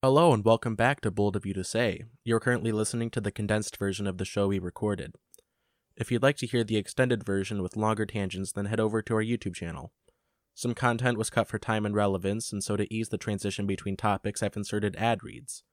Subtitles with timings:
[0.00, 2.04] Hello and welcome back to Bold of You to Say.
[2.22, 5.16] You're currently listening to the condensed version of the show we recorded.
[5.96, 9.14] If you'd like to hear the extended version with longer tangents, then head over to
[9.14, 9.90] our YouTube channel.
[10.54, 13.96] Some content was cut for time and relevance, and so to ease the transition between
[13.96, 15.64] topics, I've inserted ad reads.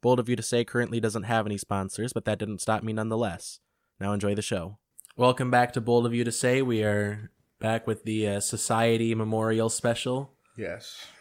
[0.00, 2.94] Bold of You to Say currently doesn't have any sponsors, but that didn't stop me
[2.94, 3.60] nonetheless.
[4.00, 4.78] Now enjoy the show.
[5.14, 6.62] Welcome back to Bold of You to Say.
[6.62, 7.30] We are
[7.60, 10.32] back with the uh, Society Memorial Special.
[10.56, 11.04] Yes.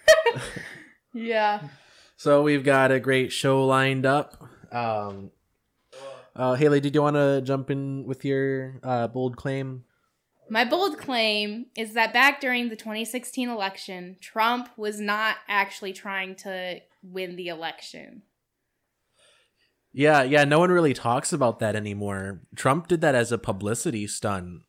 [1.14, 1.70] Yeah.
[2.18, 4.44] So we've got a great show lined up.
[4.72, 5.30] Um,
[6.36, 9.84] uh, Haley, did you want to jump in with your uh, bold claim?
[10.50, 16.36] My bold claim is that back during the 2016 election, Trump was not actually trying
[16.38, 18.24] to win the election.
[19.94, 20.44] Yeah, yeah.
[20.44, 22.42] No one really talks about that anymore.
[22.56, 24.62] Trump did that as a publicity stunt.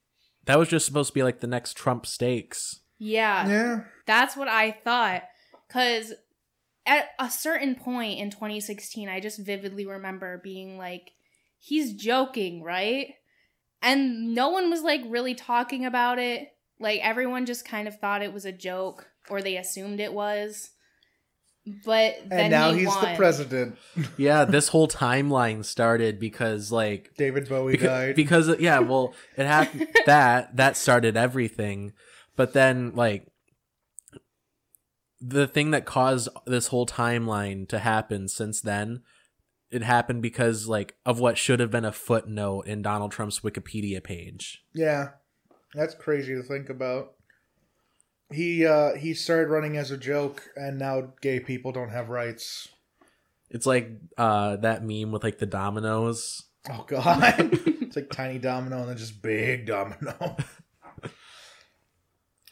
[0.45, 2.81] That was just supposed to be like the next Trump Steaks.
[2.99, 3.49] Yeah.
[3.49, 3.81] Yeah.
[4.07, 5.23] That's what I thought.
[5.67, 6.13] Because
[6.89, 11.13] at a certain point in 2016, I just vividly remember being like,
[11.59, 13.15] he's joking, right?
[13.83, 16.49] And no one was like really talking about it.
[16.81, 20.71] Like everyone just kind of thought it was a joke or they assumed it was.
[21.85, 23.77] But then And now he he's the president.
[24.17, 28.17] Yeah, this whole timeline started because like David Bowie because, died.
[28.17, 31.93] because yeah, well, it happened that that started everything,
[32.37, 33.27] but then like
[35.21, 39.03] the thing that caused this whole timeline to happen since then
[39.71, 44.03] it happened because like of what should have been a footnote in Donald Trump's Wikipedia
[44.03, 44.65] page.
[44.75, 45.11] yeah.
[45.75, 47.13] That's crazy to think about.
[48.33, 52.69] He uh he started running as a joke and now gay people don't have rights.
[53.51, 56.43] It's like uh that meme with like the dominoes.
[56.71, 57.51] Oh god.
[57.67, 60.37] it's like tiny domino and then just big domino.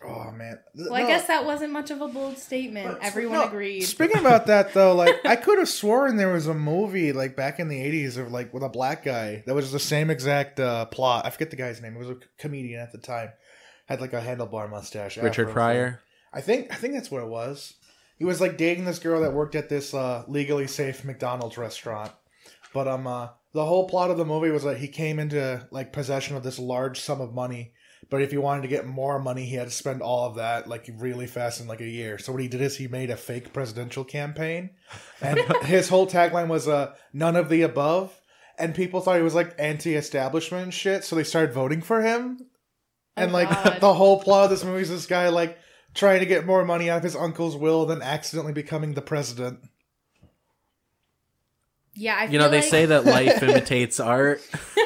[0.09, 0.59] oh man.
[0.75, 2.89] Well, I guess that wasn't much of a bold statement.
[2.89, 3.83] But- Everyone no, agreed.
[3.83, 7.59] Speaking about that though, like I could have sworn there was a movie like back
[7.59, 10.87] in the eighties of like with a black guy that was the same exact uh,
[10.87, 11.27] plot.
[11.27, 11.95] I forget the guy's name.
[11.97, 13.31] It was a comedian at the time.
[13.87, 15.17] Had like a handlebar mustache.
[15.17, 16.01] Richard afro Pryor.
[16.33, 17.75] I think I think that's what it was.
[18.19, 22.13] He was like dating this girl that worked at this uh, legally safe McDonald's restaurant.
[22.73, 25.93] But um uh, the whole plot of the movie was that he came into like
[25.93, 27.73] possession of this large sum of money.
[28.09, 30.69] But if he wanted to get more money, he had to spend all of that
[30.69, 32.19] like really fast in like a year.
[32.19, 34.71] So what he did is he made a fake presidential campaign,
[35.21, 38.19] and his whole tagline was uh, "None of the above."
[38.59, 42.47] And people thought he was like anti-establishment shit, so they started voting for him.
[43.17, 43.81] And Oh, like God.
[43.81, 45.59] the whole plot of this movie is this guy like
[45.95, 49.59] trying to get more money out of his uncle's will, than accidentally becoming the president.
[51.95, 54.41] yeah, I You know, feel they like- say that life imitates art.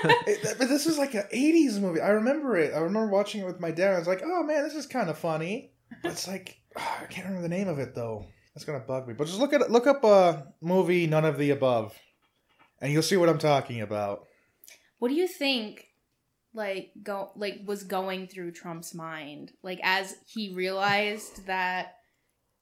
[0.05, 2.01] It- but this was like an '80s movie.
[2.01, 2.73] I remember it.
[2.75, 3.95] I remember watching it with my dad.
[3.95, 5.73] I was like, "Oh man, this is kind of funny."
[6.03, 8.27] But it's like I can't remember the name of it though.
[8.55, 9.15] That's gonna bug me.
[9.15, 11.99] But just look at look up a movie, none of the above,
[12.81, 14.27] and you'll see what I'm talking about.
[14.99, 15.87] What do you think
[16.53, 19.53] like go like was going through Trump's mind?
[19.63, 21.95] Like as he realized that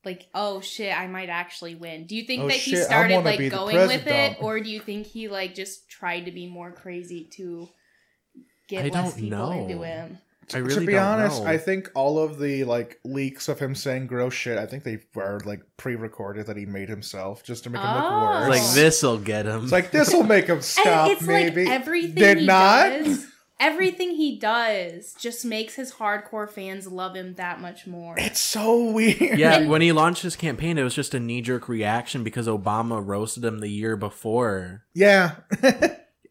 [0.08, 2.06] like oh shit, I might actually win.
[2.06, 4.70] Do you think Oh, that he shit, I started like going with it or do
[4.70, 7.68] you think he like just tried to be more crazy to
[8.68, 9.52] get I less don't people know.
[9.52, 10.18] into him?
[10.54, 11.48] I really to be don't honest, know.
[11.48, 14.98] I think all of the like leaks of him saying gross shit, I think they
[15.14, 18.20] were like pre-recorded that he made himself just to make him look Oh.
[18.24, 18.48] worse.
[18.48, 19.64] like this'll get him.
[19.64, 20.86] It's like this will make him stop.
[20.86, 22.88] and it's maybe like everything did he not.
[23.04, 23.26] does.
[23.60, 28.14] Everything he does just makes his hardcore fans love him that much more.
[28.16, 29.38] It's so weird.
[29.38, 33.04] yeah, when he launched his campaign, it was just a knee jerk reaction because Obama
[33.04, 34.84] roasted him the year before.
[34.94, 35.36] yeah.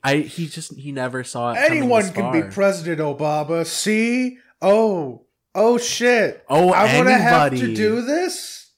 [0.03, 1.57] I he just he never saw it.
[1.57, 2.43] Anyone this can be.
[2.49, 3.65] President Obama.
[3.65, 4.37] See?
[4.61, 5.25] Oh.
[5.55, 6.45] Oh shit.
[6.47, 8.71] Oh, I want to have to do this?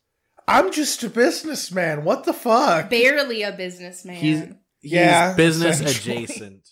[0.47, 2.03] I'm just a businessman.
[2.03, 2.89] What the fuck?
[2.89, 4.15] Barely a businessman.
[4.15, 4.39] He's
[4.81, 6.67] he's Yeah, business adjacent.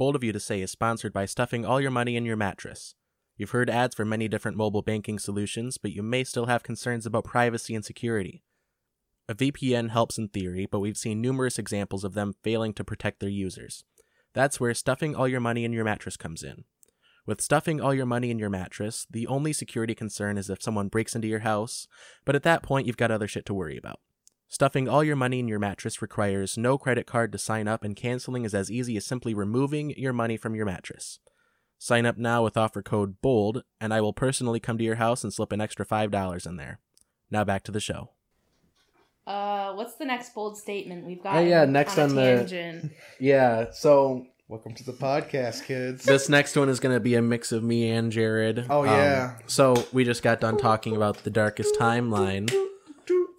[0.00, 2.94] Bold of You to Say is sponsored by stuffing all your money in your mattress.
[3.36, 7.04] You've heard ads for many different mobile banking solutions, but you may still have concerns
[7.04, 8.42] about privacy and security.
[9.28, 13.20] A VPN helps in theory, but we've seen numerous examples of them failing to protect
[13.20, 13.84] their users.
[14.32, 16.64] That's where stuffing all your money in your mattress comes in.
[17.26, 20.88] With stuffing all your money in your mattress, the only security concern is if someone
[20.88, 21.86] breaks into your house,
[22.24, 24.00] but at that point you've got other shit to worry about.
[24.52, 27.94] Stuffing all your money in your mattress requires no credit card to sign up, and
[27.94, 31.20] canceling is as easy as simply removing your money from your mattress.
[31.78, 35.22] Sign up now with offer code BOLD, and I will personally come to your house
[35.22, 36.80] and slip an extra $5 in there.
[37.30, 38.10] Now back to the show.
[39.24, 41.36] Uh, what's the next bold statement we've got?
[41.36, 42.92] Oh, yeah, next a on the- tangent.
[43.20, 46.04] Yeah, so Welcome to the podcast, kids.
[46.04, 48.66] this next one is going to be a mix of me and Jared.
[48.68, 49.36] Oh, Um, yeah.
[49.46, 52.52] so we just got done talking about the darkest timeline.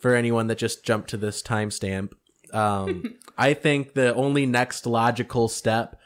[0.02, 2.12] For anyone that just jumped to this timestamp.
[2.52, 5.98] Um, I think the only next logical step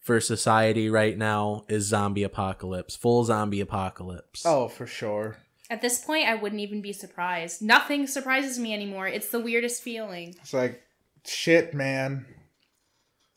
[0.00, 4.44] for society right now is zombie apocalypse, full zombie apocalypse.
[4.44, 5.36] Oh, for sure.
[5.70, 7.62] At this point, I wouldn't even be surprised.
[7.62, 9.06] Nothing surprises me anymore.
[9.06, 10.34] It's the weirdest feeling.
[10.40, 10.82] It's like
[11.24, 12.26] shit, man.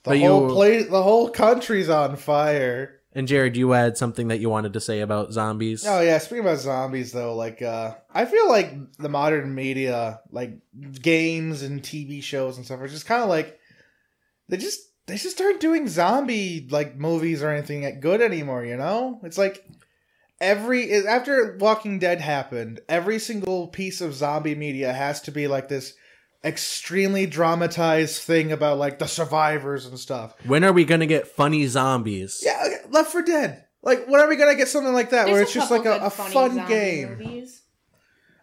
[0.04, 2.95] The But whole you- place, the whole country's on fire.
[3.16, 5.86] And Jared, you had something that you wanted to say about zombies?
[5.88, 10.60] Oh yeah, speaking about zombies though, like uh I feel like the modern media, like
[11.02, 13.58] games and TV shows and stuff, are just kind of like
[14.50, 18.66] they just they just aren't doing zombie like movies or anything good anymore.
[18.66, 19.66] You know, it's like
[20.42, 25.70] every after Walking Dead happened, every single piece of zombie media has to be like
[25.70, 25.94] this
[26.46, 30.36] extremely dramatized thing about like the survivors and stuff.
[30.46, 32.42] When are we gonna get funny zombies?
[32.46, 33.66] Yeah, okay, Left 4 Dead.
[33.82, 36.10] Like, when are we gonna get something like that where it's just like a, a
[36.10, 37.18] fun game?
[37.18, 37.64] movies.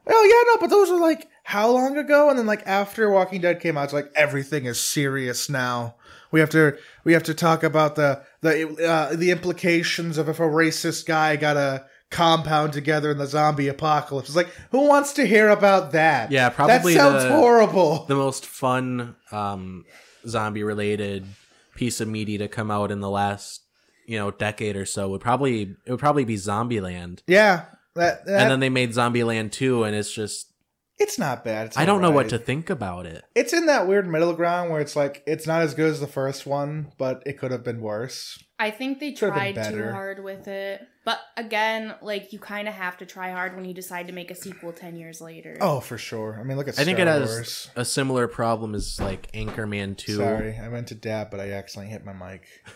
[0.07, 2.29] Oh yeah, no, but those are like how long ago?
[2.29, 5.97] And then like after Walking Dead came out, it's like everything is serious now.
[6.31, 10.41] We have to we have to talk about the the uh, the implications of if
[10.41, 14.29] a racist guy got a compound together in the zombie apocalypse.
[14.29, 16.31] It's like who wants to hear about that?
[16.31, 18.05] Yeah, probably that sounds the- horrible.
[18.07, 19.85] the most fun um,
[20.29, 21.27] zombie related
[21.75, 23.63] piece of media to come out in the last
[24.07, 27.21] you know decade or so would probably it would probably be Zombieland.
[27.27, 27.65] yeah,
[27.95, 30.53] that, that and then they made Zombieland 2 and it's just
[30.99, 31.69] it's not bad.
[31.69, 33.25] It's I don't know what to think about it.
[33.35, 36.07] It's in that weird middle ground where it's like it's not as good as the
[36.07, 38.39] first one, but it could have been worse.
[38.63, 39.93] I think they Could've been tried too better.
[39.93, 40.87] hard with it.
[41.05, 44.31] But again, like you kind of have to try hard when you decide to make
[44.31, 45.57] a sequel 10 years later.
[45.61, 46.39] Oh, for sure.
[46.41, 47.71] I mean, look at I Star think it has Wars.
[47.75, 50.15] a similar problem as like Anchorman 2.
[50.17, 52.47] Sorry, I meant to dab, but I accidentally hit my mic.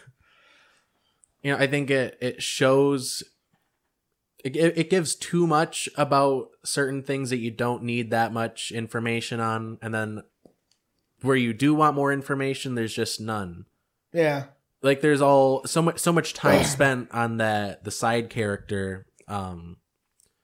[1.43, 3.23] You know, I think it it shows
[4.45, 8.73] it, it it gives too much about certain things that you don't need that much
[8.73, 10.23] information on and then
[11.23, 13.67] where you do want more information there's just none.
[14.13, 14.47] Yeah,
[14.87, 19.77] like there's all so much so much time spent on that the side character um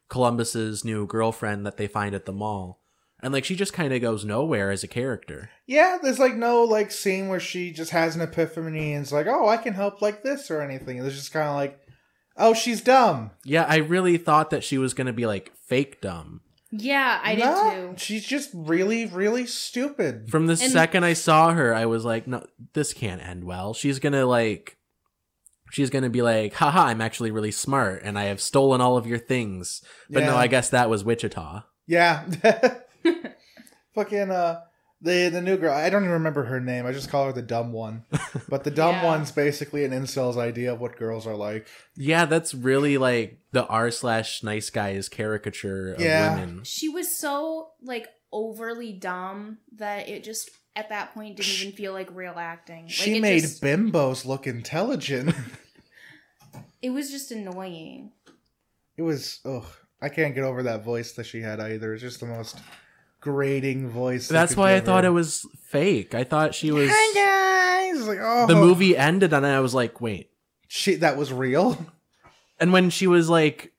[0.08, 2.80] columbus's new girlfriend that they find at the mall
[3.22, 5.96] and like she just kind of goes nowhere as a character yeah.
[6.02, 9.48] There's like no like scene where she just has an epiphany and it's like, oh,
[9.48, 10.98] I can help like this or anything.
[10.98, 11.80] It's just kind of like,
[12.36, 13.30] oh, she's dumb.
[13.44, 16.40] yeah i really thought that she was gonna be like fake dumb
[16.74, 17.94] Yeah, I did too.
[17.98, 20.30] She's just really, really stupid.
[20.30, 23.74] from the And- second i saw her i was like no this can't end well
[23.74, 24.78] she's gonna like
[25.70, 29.06] she's gonna be like haha i'm actually really smart and i have stolen all of
[29.06, 30.36] your things but no Yeah.
[30.36, 32.24] i guess that was wichita Yeah.
[33.94, 34.60] Fucking uh
[35.02, 35.74] the the new girl.
[35.74, 36.86] I don't even remember her name.
[36.86, 38.04] I just call her the dumb one.
[38.48, 39.04] But the dumb Yeah.
[39.04, 41.66] one's basically an incel's idea of what girls are like.
[41.96, 46.34] Yeah, that's really like the r slash nice guys caricature of Yeah.
[46.40, 46.64] women.
[46.64, 51.92] She was so like overly dumb that it just at that point didn't even feel
[51.92, 52.84] like real acting.
[52.84, 55.34] Like, She it made just- bimbos look intelligent.
[56.82, 58.12] it was just annoying.
[58.96, 59.66] it was ugh.
[60.00, 61.92] I can't get over that voice that she had either.
[61.94, 62.56] It's just the most
[63.22, 64.28] grating voice.
[64.28, 66.14] That's could why I give thought it was fake.
[66.14, 66.90] I thought she was.
[66.92, 68.06] Hi guys.
[68.06, 70.30] Like oh, The movie ended, and I was like, wait.
[70.68, 71.86] She that was real.
[72.60, 73.72] And when she was like,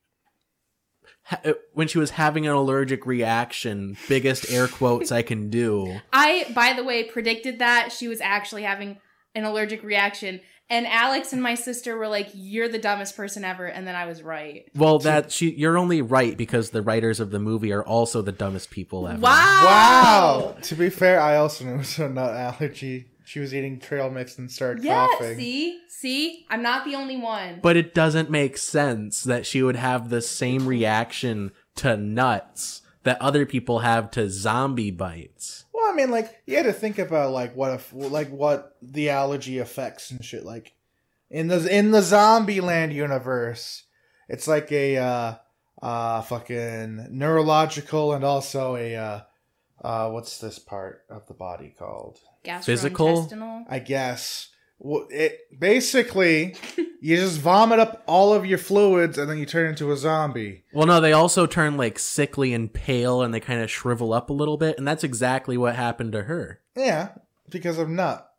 [1.24, 6.02] ha- uh, when she was having an allergic reaction, biggest air quotes I can do.
[6.14, 8.98] I, by the way, predicted that she was actually having
[9.36, 10.42] an allergic reaction.
[10.70, 13.66] And Alex and my sister were like, You're the dumbest person ever.
[13.66, 14.66] And then I was right.
[14.76, 18.32] Well, that she, you're only right because the writers of the movie are also the
[18.32, 19.20] dumbest people ever.
[19.20, 19.30] Wow.
[19.66, 20.56] Wow.
[20.64, 23.08] To be fair, I also knew it was a nut allergy.
[23.26, 25.38] She was eating trail mix and started Yeah, coughing.
[25.38, 25.80] see?
[25.88, 26.46] See?
[26.50, 27.60] I'm not the only one.
[27.62, 33.22] But it doesn't make sense that she would have the same reaction to nuts that
[33.22, 35.63] other people have to zombie bites.
[35.84, 39.10] Well, I mean, like you had to think about like what if like what the
[39.10, 40.46] allergy affects and shit.
[40.46, 40.74] Like
[41.30, 43.84] in the in the Zombieland universe,
[44.30, 45.36] it's like a uh,
[45.82, 49.22] uh, fucking neurological and also a uh,
[49.82, 52.18] uh, what's this part of the body called?
[52.62, 53.26] Physical?
[53.28, 53.66] Gastrointestinal?
[53.68, 54.53] I guess.
[54.86, 56.56] Well, it basically
[57.02, 60.66] you just vomit up all of your fluids and then you turn into a zombie.
[60.74, 64.30] Well, no, they also turn like sickly and pale and they kind of shrivel up
[64.30, 66.60] a little bit, and that's exactly what happened to her.
[66.76, 67.10] Yeah,
[67.50, 68.30] because of nut.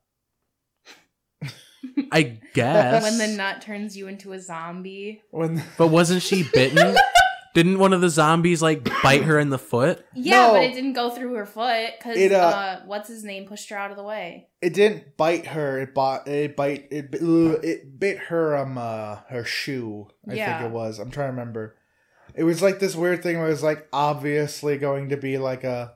[2.13, 3.03] I guess.
[3.03, 5.23] When the nut turns you into a zombie.
[5.31, 6.95] When but wasn't she bitten?
[7.55, 10.05] Didn't one of the zombies like bite her in the foot?
[10.13, 10.53] Yeah, No.
[10.55, 13.71] but it didn't go through her foot because It, uh, uh, what's his name pushed
[13.71, 14.49] her out of the way.
[14.61, 15.81] it didn't bite her.
[15.81, 20.09] It bought it bite it bi- ugh, it bit her um uh her shoe.
[20.29, 20.59] I Yeah.
[20.59, 20.99] think it was.
[20.99, 21.77] I'm trying to remember.
[22.35, 25.63] It was like this weird thing where it was like obviously going to be like
[25.63, 25.95] a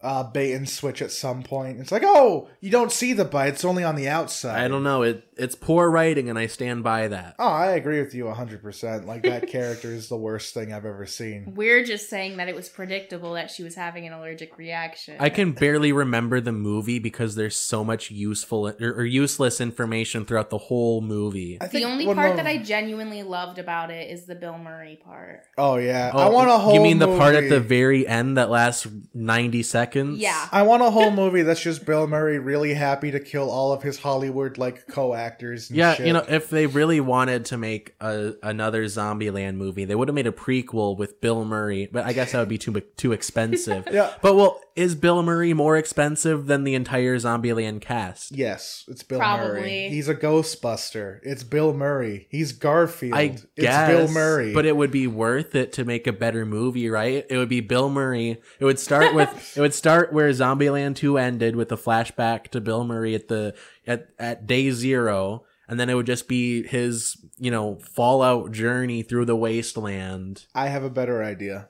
[0.00, 1.80] uh, bait and switch at some point.
[1.80, 4.60] It's like, oh, you don't see the bite; it's only on the outside.
[4.62, 5.02] I don't know.
[5.02, 7.34] It it's poor writing, and I stand by that.
[7.38, 9.06] Oh, I agree with you hundred percent.
[9.06, 11.54] Like that character is the worst thing I've ever seen.
[11.56, 15.16] We're just saying that it was predictable that she was having an allergic reaction.
[15.18, 20.24] I can barely remember the movie because there's so much useful or, or useless information
[20.24, 21.58] throughout the whole movie.
[21.60, 25.00] I the only part of- that I genuinely loved about it is the Bill Murray
[25.04, 25.40] part.
[25.56, 26.74] Oh yeah, Oh, I want a whole.
[26.74, 29.87] You mean the part at the very end that lasts ninety seconds?
[29.94, 30.48] Yeah.
[30.52, 33.82] I want a whole movie that's just Bill Murray really happy to kill all of
[33.82, 35.70] his Hollywood like co-actors.
[35.70, 36.06] Yeah, shit.
[36.06, 40.14] you know, if they really wanted to make a, another Zombieland movie, they would have
[40.14, 43.86] made a prequel with Bill Murray, but I guess that would be too too expensive.
[43.98, 44.12] Yeah.
[44.22, 48.30] But well, is Bill Murray more expensive than the entire Zombieland cast?
[48.30, 49.60] Yes, it's Bill Probably.
[49.60, 49.88] Murray.
[49.88, 51.18] He's a Ghostbuster.
[51.22, 52.28] It's Bill Murray.
[52.30, 53.14] He's Garfield.
[53.14, 54.52] I it's guess, Bill Murray.
[54.54, 57.26] but it would be worth it to make a better movie, right?
[57.28, 58.40] It would be Bill Murray.
[58.60, 62.60] It would start with it would start where Zombieland Two ended with a flashback to
[62.60, 63.54] Bill Murray at the
[63.86, 69.02] at at day zero, and then it would just be his you know fallout journey
[69.02, 70.46] through the wasteland.
[70.54, 71.68] I have a better idea.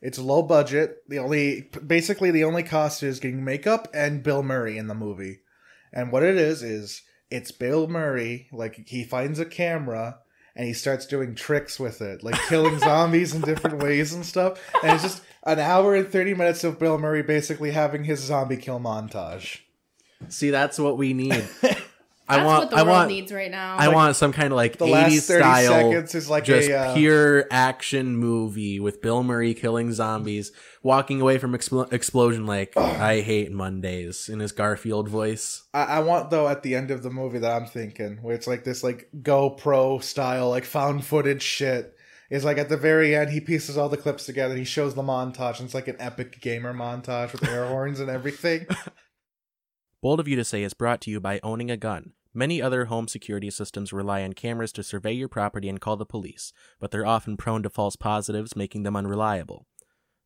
[0.00, 0.98] It's low budget.
[1.08, 5.40] The only basically the only cost is getting makeup and Bill Murray in the movie.
[5.92, 10.20] And what it is is it's Bill Murray like he finds a camera
[10.56, 14.60] and he starts doing tricks with it, like killing zombies in different ways and stuff.
[14.82, 18.56] And it's just an hour and 30 minutes of Bill Murray basically having his zombie
[18.56, 19.60] kill montage.
[20.28, 21.48] See, that's what we need.
[22.30, 22.60] I want.
[22.60, 23.08] what the I world want.
[23.08, 23.76] needs right now.
[23.76, 26.68] I want some kind of like The 80s last 30 style, seconds is like just
[26.68, 32.46] a uh, pure action movie with Bill Murray killing zombies, walking away from expl- explosion
[32.46, 35.64] like I hate Mondays in his Garfield voice.
[35.74, 38.46] I, I want though at the end of the movie that I'm thinking, where it's
[38.46, 41.96] like this like GoPro style like found footage shit.
[42.30, 44.54] Is like at the very end he pieces all the clips together.
[44.54, 48.08] He shows the montage, and it's like an epic gamer montage with air horns and
[48.08, 48.68] everything.
[50.02, 52.12] Bold of You to Say is brought to you by owning a gun.
[52.32, 56.06] Many other home security systems rely on cameras to survey your property and call the
[56.06, 59.66] police, but they're often prone to false positives, making them unreliable.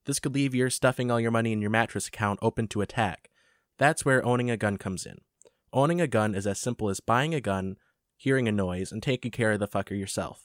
[0.05, 3.31] This could leave your stuffing all your money in your mattress account open to attack.
[3.79, 5.19] That's where owning a gun comes in.
[5.73, 7.77] Owning a gun is as simple as buying a gun,
[8.17, 10.43] hearing a noise, and taking care of the fucker yourself.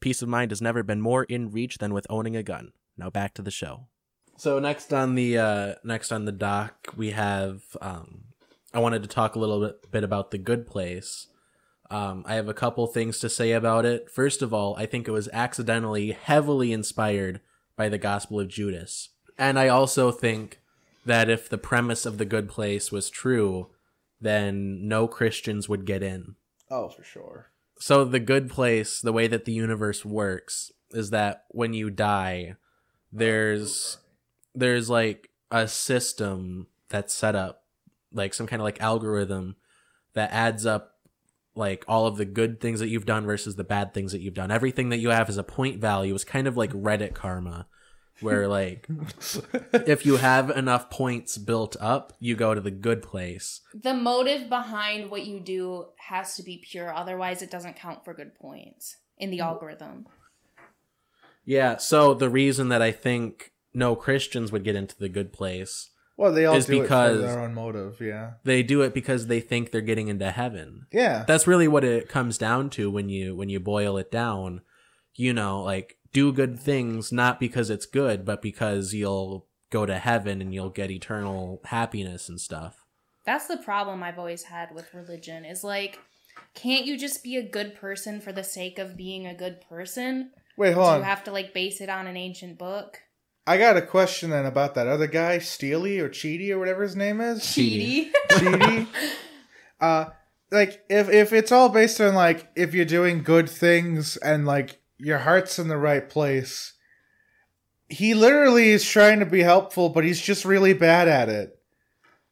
[0.00, 2.72] Peace of mind has never been more in reach than with owning a gun.
[2.96, 3.88] Now back to the show.
[4.36, 8.24] So next on the uh, next on the dock, we have um,
[8.72, 11.26] I wanted to talk a little bit, bit about the good place.
[11.90, 14.10] Um, I have a couple things to say about it.
[14.10, 17.40] First of all, I think it was accidentally heavily inspired
[17.76, 19.08] by the Gospel of Judas.
[19.36, 20.60] And I also think
[21.04, 23.70] that if the premise of the good place was true,
[24.20, 26.36] then no Christians would get in.
[26.70, 27.50] oh, for sure.
[27.78, 32.56] So the good place, the way that the universe works is that when you die,
[33.10, 33.96] there's
[34.54, 37.59] there's like a system that's set up
[38.12, 39.56] like some kind of like algorithm
[40.14, 40.94] that adds up
[41.54, 44.34] like all of the good things that you've done versus the bad things that you've
[44.34, 44.50] done.
[44.50, 46.14] Everything that you have is a point value.
[46.14, 47.66] It's kind of like Reddit karma
[48.20, 48.86] where like
[49.72, 53.60] if you have enough points built up, you go to the good place.
[53.74, 58.14] the motive behind what you do has to be pure, otherwise it doesn't count for
[58.14, 60.06] good points in the algorithm.
[61.44, 65.90] Yeah, so the reason that I think no Christians would get into the good place,
[66.20, 67.98] Well, they all Is do because- it for their own motive.
[67.98, 68.32] Yeah.
[68.44, 70.86] they do it because they think they're getting into heaven.
[70.92, 71.24] Yeah.
[71.26, 74.60] That's really what it comes down to when you when you boil it down.
[75.14, 79.96] You know, like do good things not because it's good, but because you'll go to
[79.98, 82.84] heaven and you'll get eternal happiness and stuff.
[83.24, 86.00] That's the problem I've always had with religion is like,
[86.54, 90.32] can't you just be a good person for the sake of being a good person?
[90.58, 92.98] Wait, hold Do hold you have to like base it on an ancient book?
[93.46, 96.96] I got a question then about that other guy, Steely or Chidi or whatever his
[96.96, 97.40] name is.
[97.40, 98.10] Chidi.
[98.30, 98.86] Chidi.
[99.80, 100.06] uh,
[100.50, 104.80] like if if it's all based on like if you're doing good things and like
[104.98, 106.74] your heart's in the right place,
[107.88, 111.58] he literally is trying to be helpful, but he's just really bad at it.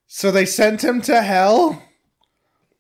[0.07, 1.83] So they sent him to hell.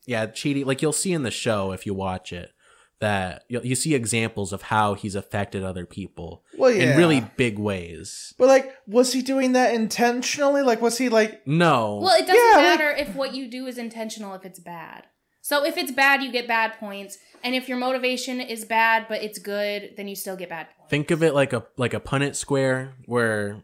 [0.06, 0.66] Yeah, cheating.
[0.66, 2.50] Like you'll see in the show if you watch it
[3.00, 6.92] that you you see examples of how he's affected other people Well, yeah.
[6.92, 8.34] in really big ways.
[8.38, 10.62] But like, was he doing that intentionally?
[10.62, 11.46] Like, was he like?
[11.46, 12.00] No.
[12.02, 15.04] Well, it doesn't Yeah, like- matter if what you do is intentional if it's bad.
[15.40, 19.22] So if it's bad, you get bad points, and if your motivation is bad but
[19.22, 20.90] it's good, then you still get bad points.
[20.90, 23.62] think of it like a like a Punnett square where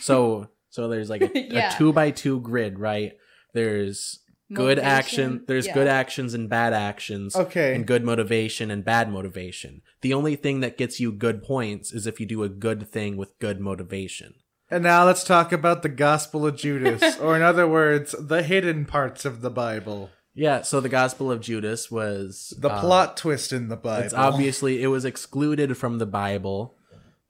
[0.00, 1.72] so so there's like a, Yeah.
[1.74, 3.12] a two by two grid right
[3.54, 4.18] there's
[4.52, 5.74] good action there's yeah.
[5.74, 7.74] good actions and bad actions Okay.
[7.74, 12.06] and good motivation and bad motivation the only thing that gets you good points is
[12.06, 14.34] if you do a good thing with good motivation
[14.70, 18.86] And now let's talk about the Gospel of Judas, or in other words, the hidden
[18.86, 20.10] parts of the Bible.
[20.34, 24.04] Yeah, so the Gospel of Judas was The uh, plot twist in the Bible.
[24.04, 26.74] It's obviously it was excluded from the Bible.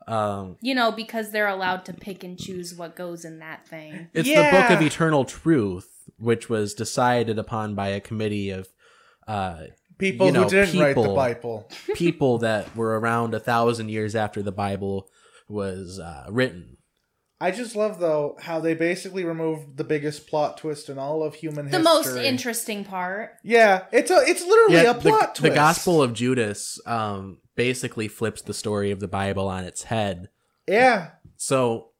[0.07, 4.09] Um, You know, because they're allowed to pick and choose what goes in that thing.
[4.15, 8.69] it's the Book of Eternal Truth, which was decided upon by a committee of
[9.27, 9.65] uh,
[9.99, 11.71] people you know, who didn't write the Bible.
[11.95, 15.09] people that were around a thousand years after the Bible
[15.49, 16.77] was uh, written.
[17.41, 21.35] I just love though how they basically removed the biggest plot twist in all of
[21.35, 21.83] human The history.
[21.83, 23.33] The most interesting part.
[23.43, 25.43] Yeah, it's a it's literally a plot the twist.
[25.43, 30.29] The Gospel of Judas um, basically flips the story of the Bible on its head.
[30.67, 31.91] Yeah, So,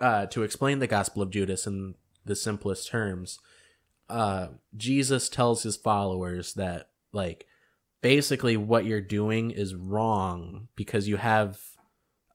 [0.00, 3.38] uh, to explain the Gospel of Judas in the simplest terms,
[4.08, 7.46] uh, Jesus tells his followers that, like,
[8.00, 11.58] basically what you're doing is wrong because you have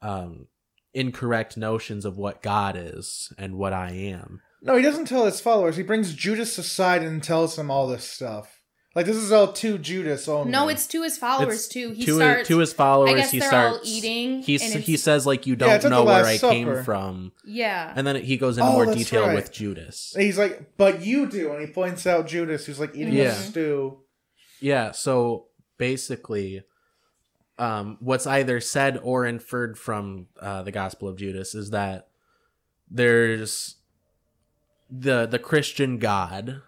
[0.01, 0.47] um,
[0.93, 4.41] incorrect notions of what God is and what I am.
[4.61, 5.77] no, he doesn't tell his followers.
[5.77, 8.61] He brings Judas aside and tells him all this stuff.
[8.95, 10.51] Like this is all to Judas only.
[10.51, 11.93] No, it's to his followers It's too.
[11.93, 12.47] He to, starts.
[12.47, 14.43] to his followers, I guess he they're starts all eating.
[14.43, 16.49] He's, and it's- he says like you don't it's at the know where Last I
[16.51, 17.91] came from, yeah.
[17.95, 19.35] and then he goes into Oh, more detail right.
[19.35, 20.13] with Judas.
[20.15, 23.31] he's like, but you do, and he points out Judas, who's like eating Yeah.
[23.31, 23.97] a stew.
[24.59, 25.47] Yeah, so
[25.79, 26.63] basically,
[27.57, 32.09] um, what's either said or inferred from uh, the Gospel of Judas is that
[32.91, 33.77] there's
[34.89, 36.61] the the Christian God,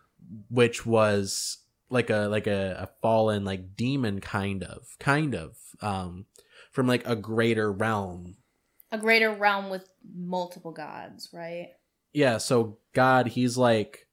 [0.49, 1.59] which was
[1.95, 6.25] like a like a, a fallen like demon kind of kind of um,
[6.71, 8.35] from like a greater realm.
[8.91, 11.69] a greater realm with multiple gods, right?
[12.13, 14.07] Yeah, so God, he's like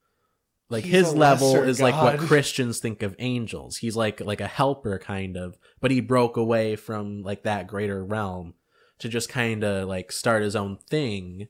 [0.70, 3.76] like He's his level lesser is like what Christians think of angels.
[3.76, 8.02] He's like like a helper kind of, but he broke away from like that greater
[8.04, 8.54] realm
[9.00, 11.48] to just kind of like start his own thing.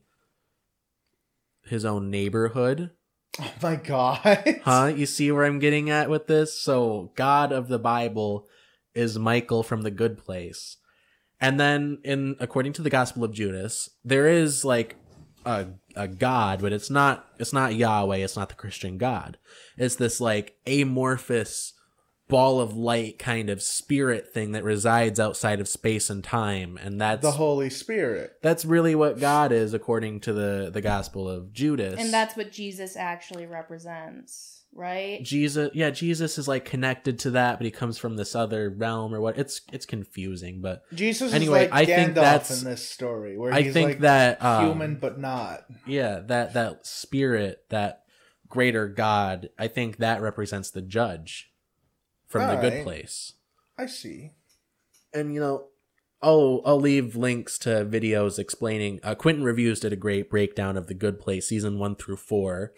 [1.65, 2.91] His own neighborhood.
[3.39, 4.61] Oh my god!
[4.63, 4.93] Huh?
[4.95, 6.59] You see where I'm getting at with this?
[6.59, 8.47] So, God of the Bible
[8.93, 10.77] is Michael from the good place.
[11.41, 14.95] And then in according to the Gospel of Judas, there is like
[15.45, 19.37] a a god, but it's not it's not Yahweh, it's not the Christian God.
[19.77, 21.73] It's this like amorphous
[22.29, 26.99] ball of light kind of spirit thing that resides outside of space and time, and
[26.99, 28.33] that's the Holy Spirit.
[28.41, 31.99] that's really what God is according to the the Gospel of Judas.
[31.99, 35.21] And that's what Jesus actually represents, right?
[35.23, 39.13] Jesus, yeah, Jesus is like connected to that, but he comes from this other realm
[39.13, 39.37] or what?
[39.37, 43.37] It's it's confusing, but Jesus Anyway, is like I Gandalf think that's- in this story,
[43.37, 45.65] where I he's think like that um, human but not.
[45.85, 48.03] yeah, that that spirit, that
[48.47, 51.49] greater God, I think that represents the judge
[52.33, 52.83] from the good Alright.
[52.83, 53.33] place.
[53.77, 54.31] I see.
[55.13, 55.67] And you know,
[56.21, 58.99] I'll I'll leave links to videos explaining.
[59.03, 62.73] Uh, Quinton reviews did a great breakdown of the good place, season one through four.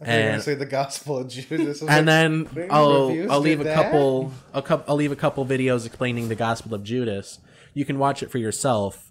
[0.00, 1.80] I think you're gonna And- say the Gospel of Judas.
[1.80, 3.74] And like, then I'll I'll leave a that?
[3.74, 7.38] couple a couple I'll leave a couple videos explaining the Gospel of Judas.
[7.72, 9.10] You can watch it for yourself.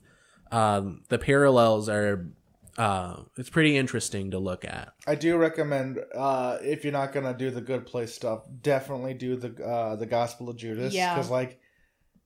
[0.51, 2.27] Um, the parallels are
[2.77, 4.93] uh, it's pretty interesting to look at.
[5.07, 9.35] I do recommend uh, if you're not gonna do the Good Place stuff, definitely do
[9.35, 10.93] the uh, the Gospel of Judas.
[10.93, 11.15] Yeah.
[11.15, 11.59] because like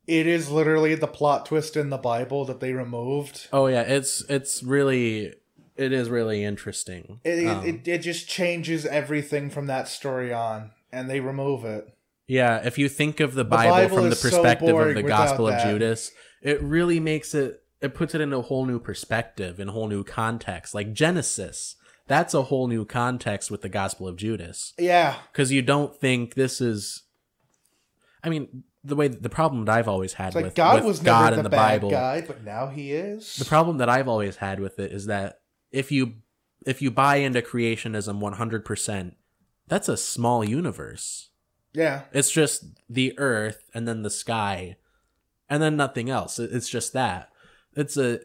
[0.07, 3.47] it is literally the plot twist in the Bible that they removed.
[3.53, 5.35] Oh yeah, it's it's really
[5.75, 7.19] it is really interesting.
[7.23, 11.87] It, Um, it, it just changes everything from that story on, and they remove it.
[12.27, 15.03] yeah, if you think of the Bible, Bible from the is so perspective of the
[15.03, 15.71] Gospel of that.
[15.71, 19.71] Judas, it really makes it it puts it in a whole new perspective, in a
[19.71, 20.73] whole new context.
[20.75, 21.75] Like Genesis,
[22.07, 24.73] that's a whole new context with the Gospel of Judas.
[24.77, 27.03] Yeah, because you don't think this is
[28.23, 30.99] i mean the way the problem that i've always had like with, God with was
[30.99, 33.35] god never in the, the bible guy, but now he is.
[33.35, 36.15] the problem that i've always had with it is that if you
[36.65, 39.15] if you buy into creationism 100%
[39.67, 41.27] that's a small universe
[41.71, 44.75] yeah, it's just the earth and then the sky
[45.47, 47.28] and then nothing else it's just that
[47.79, 48.19] it's a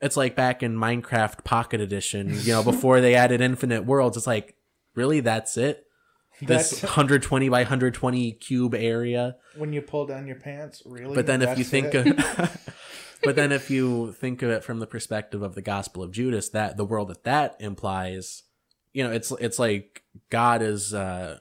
[0.00, 4.26] it's like back in minecraft pocket edition you know before they added infinite worlds it's
[4.26, 4.54] like
[4.94, 5.86] really that's it
[6.40, 11.14] this That's- 120 by 120 cube area when you pull down your pants, really.
[11.14, 12.18] but then if you think it?
[12.18, 12.74] of
[13.22, 16.48] but then if you think of it from the perspective of the gospel of judas
[16.50, 18.44] that the world that that implies
[18.92, 21.38] you know it's it's like god is uh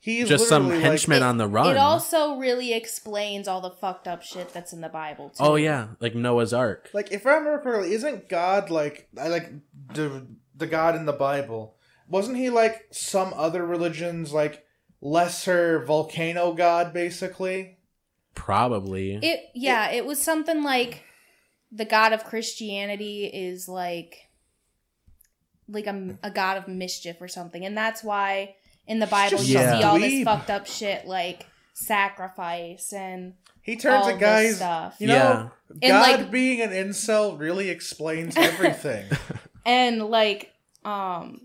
[0.00, 3.70] he's just some literally like- henchman on the run It also really explains all the
[3.70, 5.42] fucked up shit that's in the Bible too.
[5.42, 9.52] oh yeah like noah's ark Like if I remember correctly, isn't God like I like
[9.94, 11.76] the the God in the Bible?
[12.08, 14.64] Wasn't he like some other religions like
[15.00, 17.76] lesser volcano god basically?
[18.34, 21.02] probably It yeah, it was something like
[21.72, 24.30] the God of Christianity is like
[25.68, 28.54] like a, a god of mischief or something, and that's why
[28.88, 33.34] in the Bible just you some see all this fucked up shit like sacrifice and
[33.62, 34.56] He turns all a this guy's.
[34.56, 34.96] stuff.
[34.98, 35.48] You know, Yeah.
[35.82, 39.06] And, God like- being an incel really explains everything.
[39.66, 40.52] and like
[40.84, 41.40] um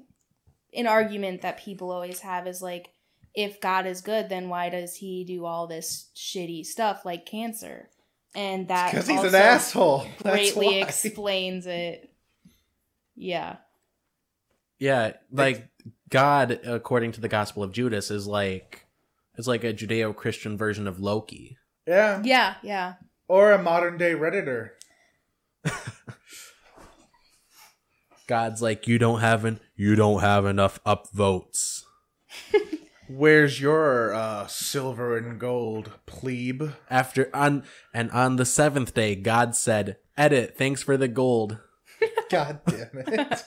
[0.73, 2.89] an argument that people always have is like
[3.35, 7.89] if god is good then why does he do all this shitty stuff like cancer
[8.35, 10.05] and that Because he's an asshole.
[10.23, 10.87] That's greatly why.
[10.87, 12.09] explains it
[13.15, 13.57] yeah
[14.79, 15.67] Yeah, like
[16.13, 18.85] God, according to the Gospel of Judas, is like
[19.35, 21.57] is like a Judeo-Christian version of Loki.
[21.87, 22.21] yeah.
[22.23, 22.93] yeah yeah
[23.27, 24.69] Or a modern day Redditor.
[28.27, 31.81] God's like, you don't have an, you don't have enough upvotes.
[33.09, 36.73] Where's your uh, silver and gold, plebe?
[36.91, 40.55] After on and on the seventh day, God said, "Edit.
[40.57, 41.57] Thanks for the gold."
[42.29, 43.43] God damn it.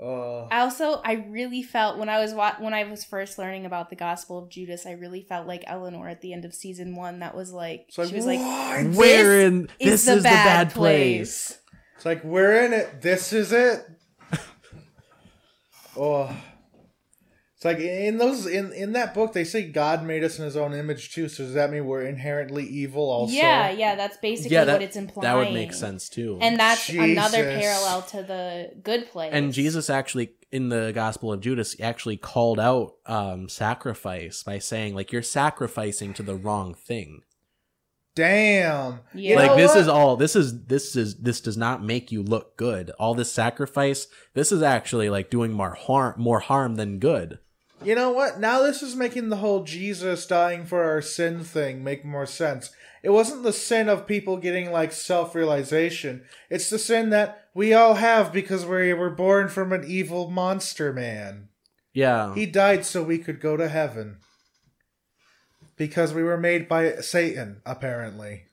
[0.00, 0.48] Oh.
[0.50, 3.90] i also i really felt when i was wa- when i was first learning about
[3.90, 7.20] the gospel of judas i really felt like eleanor at the end of season one
[7.20, 10.28] that was like It's like, she was like "What?" Where in is this is the
[10.28, 11.60] bad place.
[11.96, 13.00] It's like we're in it.
[13.00, 13.86] This is it.
[15.96, 16.36] oh,
[17.64, 20.56] it's like in those in in that book they say God made us in His
[20.56, 21.28] own image too.
[21.28, 23.32] So does that mean we're inherently evil also?
[23.32, 26.38] yeah yeah that's basically Yeah, that, what it's implying that would make sense too.
[26.40, 29.30] And that's another parallel to the good place.
[29.32, 34.94] And Jesus actually in the Gospel of Judas actually called out um, sacrifice by saying
[34.94, 37.22] like you're sacrificing to the wrong thing.
[38.14, 39.00] Damn.
[39.12, 39.36] Yeah.
[39.36, 39.78] Like this what?
[39.78, 42.90] is all this is this is this does not make you look good.
[42.98, 47.38] All this sacrifice, this is actually like doing more harm more harm than good.
[47.82, 48.40] You know what?
[48.40, 52.70] Now this is making the whole Jesus dying for our sin thing make more sense.
[53.02, 56.24] It wasn't the sin of people getting like self realization.
[56.48, 60.92] It's the sin that we all have because we were born from an evil monster
[60.92, 61.48] man.
[61.92, 62.34] Yeah.
[62.34, 64.18] He died so we could go to heaven.
[65.76, 68.44] Because we were made by Satan, apparently.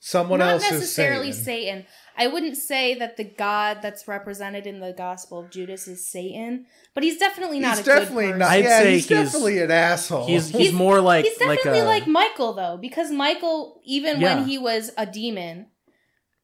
[0.00, 1.82] Someone not else necessarily is Satan.
[1.82, 1.86] Satan.
[2.22, 6.66] I wouldn't say that the God that's represented in the Gospel of Judas is Satan,
[6.94, 8.38] but he's definitely not he's a definitely good person.
[8.40, 8.50] not.
[8.50, 10.26] I'd yeah, say he's, he's- definitely an asshole.
[10.26, 14.20] He's, he's He's- more like He's like definitely a like, Michael though, because Michael, even
[14.20, 14.34] Yeah.
[14.36, 15.66] when he was a demon,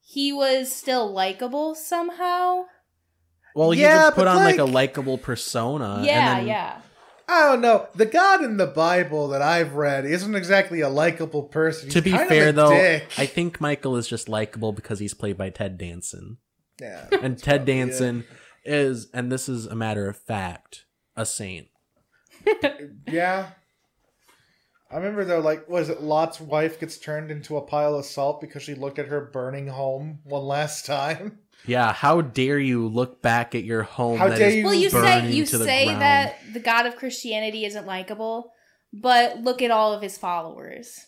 [0.02, 2.64] he was still likable somehow.
[3.54, 6.00] well, he Yeah, could put on like, a likable persona.
[6.04, 6.80] yeah, and then, yeah.
[7.28, 7.88] I don't know.
[7.94, 11.90] The God in the Bible that I've read isn't exactly a likable person.
[11.90, 13.08] To be fair though, dick.
[13.18, 16.38] I think Michael is just likable because he's played by Ted Danson.
[16.80, 17.06] yeah.
[17.20, 17.64] And Ted.
[17.64, 18.24] Danson
[18.64, 20.84] is and this is a matter of fact,
[21.16, 21.68] a saint.
[23.08, 23.50] Yeah.
[24.88, 28.40] I remember though, like, was it Lot's wife gets turned into a pile of salt
[28.40, 31.40] because she looked at her burning home one last time?
[31.66, 34.74] Yeah, how dare you look back at your home How that dare is you Well,
[34.74, 36.02] you say you to the say ground.
[36.02, 38.52] that the God of Christianity isn't likable,
[38.92, 40.98] but look at all of his followers.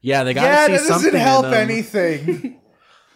[0.00, 1.70] Yeah, they gotta yeah, see that something doesn't help in 'em.
[1.70, 2.60] anything.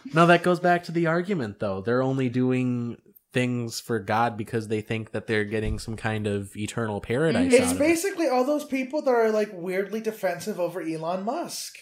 [0.15, 1.81] No, that goes back to the argument though.
[1.81, 2.97] They're only doing
[3.33, 7.63] things for God because they think that they're getting some kind of eternal paradise it's
[7.69, 7.79] out of it.
[7.79, 11.77] basically all those people that are like weirdly defensive over Elon Musk.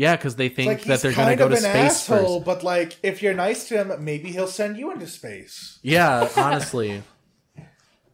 [0.00, 2.38] Yeah, because they think like that they're going to go of to an space asshole,
[2.38, 2.46] first.
[2.46, 5.78] but like if you're nice to him, maybe he'll send you into space.
[5.82, 7.02] Yeah, honestly.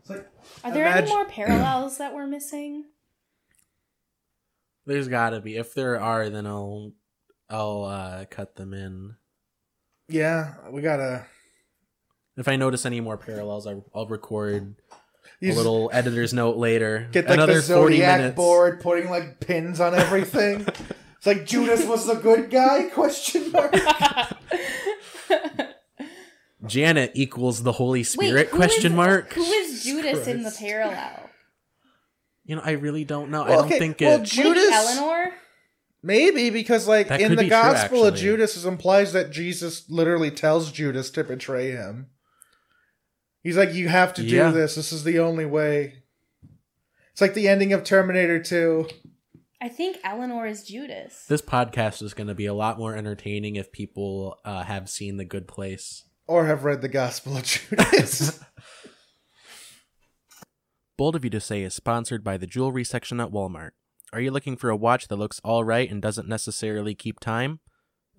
[0.08, 0.28] Like
[0.64, 2.86] Are there any more parallels that we're missing?
[4.84, 5.54] There's gotta be.
[5.56, 6.90] If there are, then I'll
[7.48, 9.14] I'll uh, cut them in.
[10.08, 11.24] yeah, we gotta
[12.36, 14.74] If I notice any more parallels, I, I'll record
[15.38, 17.08] you a little editor's note later.
[17.12, 18.34] get like Another the 40 zodiac minutes.
[18.36, 20.66] board, putting like pins on everything.
[21.26, 22.84] it's like Judas was the good guy?
[22.94, 23.74] Question mark.
[26.66, 28.48] Janet equals the Holy Spirit?
[28.48, 29.32] who question is- mark.
[29.34, 30.60] Who is Judas in the Christ.
[30.60, 31.30] parallel?
[32.44, 33.42] You know, I really don't know.
[33.42, 34.24] I Well, don't okay, think well, it.
[34.24, 35.32] Ju- Would Judas- Eleanor?
[36.02, 38.28] Maybe because like That in could the be true, Gospel of actually.
[38.30, 42.06] Judas, it implies that Jesus literally tells Judas to betray him.
[43.42, 44.50] He's like, "You have to do Yeah.
[44.50, 44.76] this.
[44.76, 46.02] This is the only way."
[47.12, 48.88] It's like the ending of Terminator Two.
[49.60, 51.24] I think Eleanor is Judas.
[51.28, 55.16] This podcast is going to be a lot more entertaining if people uh, have seen
[55.16, 56.04] The Good Place.
[56.26, 58.38] or have read the Gospel of Judas.
[60.98, 63.70] Bold of You to Say is sponsored by the jewelry section at Walmart.
[64.12, 67.60] Are you looking for a watch that looks alright and doesn't necessarily keep time?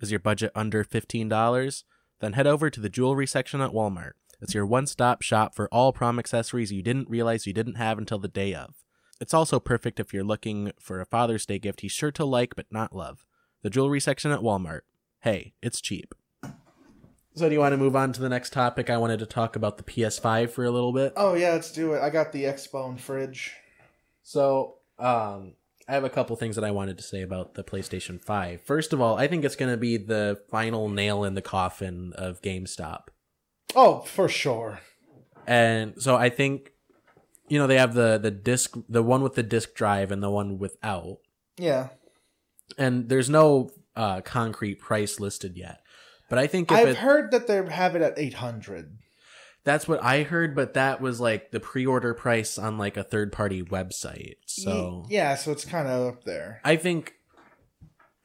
[0.00, 1.82] Is your budget under $15?
[2.20, 4.12] Then head over to the jewelry section at Walmart.
[4.40, 7.98] It's your one stop shop for all prom accessories you didn't realize you didn't have
[7.98, 8.74] until the day of.
[9.20, 12.54] It's also perfect if you're looking for a Father's Day gift he's sure to like
[12.54, 13.26] but not love.
[13.62, 14.82] The jewelry section at Walmart.
[15.20, 16.14] Hey, it's cheap.
[17.34, 18.90] So do you want to move on to the next topic?
[18.90, 21.12] I wanted to talk about the PS5 for a little bit.
[21.16, 22.00] Oh yeah, let's do it.
[22.00, 23.54] I got the Xbone fridge.
[24.22, 25.54] So, um,
[25.88, 28.60] I have a couple things that I wanted to say about the PlayStation 5.
[28.60, 32.12] First of all, I think it's going to be the final nail in the coffin
[32.14, 33.04] of GameStop.
[33.74, 34.80] Oh, for sure.
[35.46, 36.72] And so I think
[37.48, 40.30] you know they have the the disc the one with the disc drive and the
[40.30, 41.18] one without.
[41.56, 41.88] Yeah.
[42.76, 45.80] And there's no uh concrete price listed yet.
[46.28, 48.98] But I think if I've it, heard that they have it at 800.
[49.64, 53.62] that's what I heard, but that was like the pre-order price on like a third-party
[53.64, 54.36] website.
[54.46, 56.60] So yeah, so it's kind of up there.
[56.64, 57.14] I think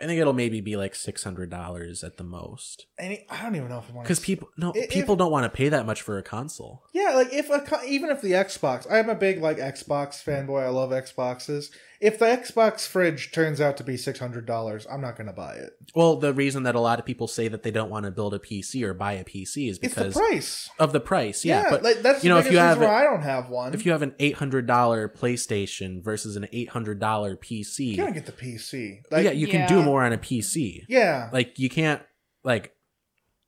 [0.01, 2.87] I think it'll maybe be like six hundred dollars at the most.
[2.97, 5.45] And I don't even know if I want Because people no If- people don't want
[5.45, 6.83] to pay that much for a console.
[6.93, 10.63] Yeah, like if a even if the Xbox, I'm a big like Xbox fanboy.
[10.63, 11.69] I love Xboxes.
[12.03, 15.53] If the Xbox fridge turns out to be six hundred dollars, I'm not gonna buy
[15.53, 15.71] it.
[15.95, 18.33] Well, the reason that a lot of people say that they don't want to build
[18.33, 20.69] a PC or buy a PC is It's the because price.
[20.79, 21.45] of the price.
[21.45, 23.49] Yeah, but like that's you know, if you have reason why a- I don't have
[23.49, 23.73] one.
[23.73, 28.05] if you have an eight hundred dollar PlayStation versus an eight hundred dollar PC, you're
[28.05, 29.03] gonna get the PC.
[29.09, 30.81] Like yeah, you can do more on a PC.
[30.89, 32.01] yeah, Like you can't
[32.43, 32.75] like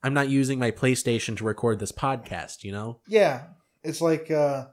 [0.02, 3.02] I'm not using my PlayStation to record this podcast, you know?
[3.08, 3.48] yeah.
[3.84, 4.68] It's like uh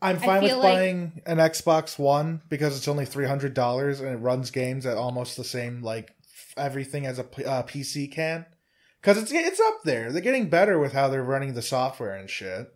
[0.00, 4.10] I'm fine with like- buying an Xbox One because it's only three hundred dollars and
[4.10, 8.10] it runs games at almost the same like f- everything as a P- uh, PC
[8.12, 8.46] can.
[9.00, 10.12] Because it's it's up there.
[10.12, 12.68] They're getting better with how they're running the software and shit.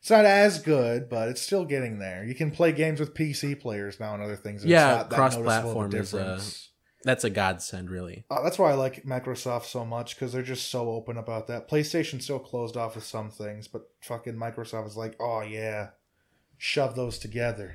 [0.00, 2.24] It's not as good, but it's still getting there.
[2.24, 4.62] You can play games with PC players now and other things.
[4.64, 6.68] and it's Yeah, not that noticeable of a cross-platform is, uh, difference.
[7.04, 8.24] That's a godsend, really.
[8.28, 11.68] Uh, that's why I like Microsoft so much because they're just so open about that.
[11.68, 15.90] PlayStation's so closed off with some things, but fucking Microsoft is like, oh yeah,
[16.64, 17.74] shove those together.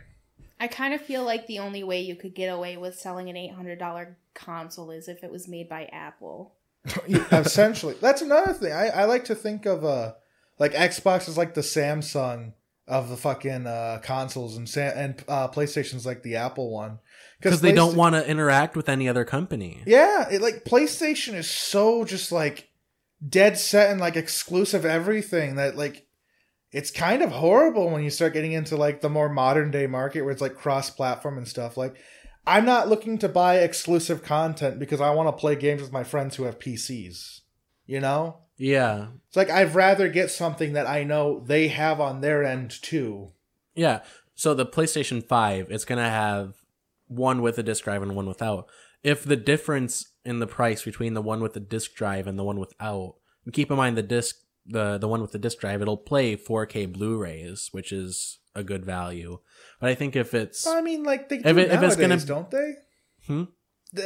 [0.61, 3.35] I kind of feel like the only way you could get away with selling an
[3.35, 6.55] $800 console is if it was made by Apple.
[7.31, 8.71] Essentially, that's another thing.
[8.71, 10.13] I, I like to think of uh
[10.57, 12.53] like Xbox is like the Samsung
[12.87, 16.99] of the fucking uh, consoles, and Sa- and uh, PlayStation's like the Apple one
[17.41, 19.83] Because they don't want to interact with any other company.
[19.85, 22.69] Yeah, it, like PlayStation is so just like
[23.27, 26.06] dead set and like exclusive everything that like
[26.77, 30.21] it's kind of horrible when you start getting into like the more modern day market
[30.21, 31.75] where it's like cross platform and stuff.
[31.75, 31.95] Like
[32.45, 36.03] I'm not looking to buy exclusive content because I want to play games with my
[36.03, 37.41] friends who have PCs.
[37.87, 38.41] You know?
[38.57, 39.07] Yeah.
[39.27, 43.31] It's like I'd rather get something that I know they have on their end too.
[43.73, 44.01] Yeah.
[44.35, 46.57] So the PlayStation 5, it's going to have
[47.07, 48.69] one with a disc drive and one without.
[49.01, 52.43] If the difference in the price between the one with the disc drive and the
[52.43, 54.35] one without, and keep in mind the disc
[54.67, 58.85] the the one with the disc drive, it'll play 4K Blu-rays, which is a good
[58.85, 59.39] value.
[59.79, 62.07] But I think if it's I mean, like they If do it- if it's gonna-
[62.09, 62.73] nowadays, don't they?
[63.27, 63.43] Hmm?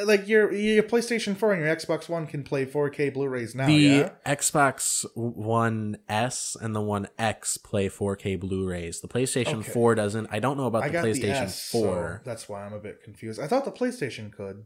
[0.05, 3.65] Like your your PlayStation 4 and your Xbox One can play 4K Blu-rays now.
[3.65, 4.09] the yeah?
[4.27, 9.01] Xbox One S and the One X play 4K Blu-rays.
[9.01, 9.71] The PlayStation Okay.
[9.71, 10.27] 4 doesn't.
[10.31, 12.21] I don't know about I the PlayStation the S, so 4.
[12.23, 13.39] that's why I'm a bit confused.
[13.39, 14.65] I thought the PlayStation could.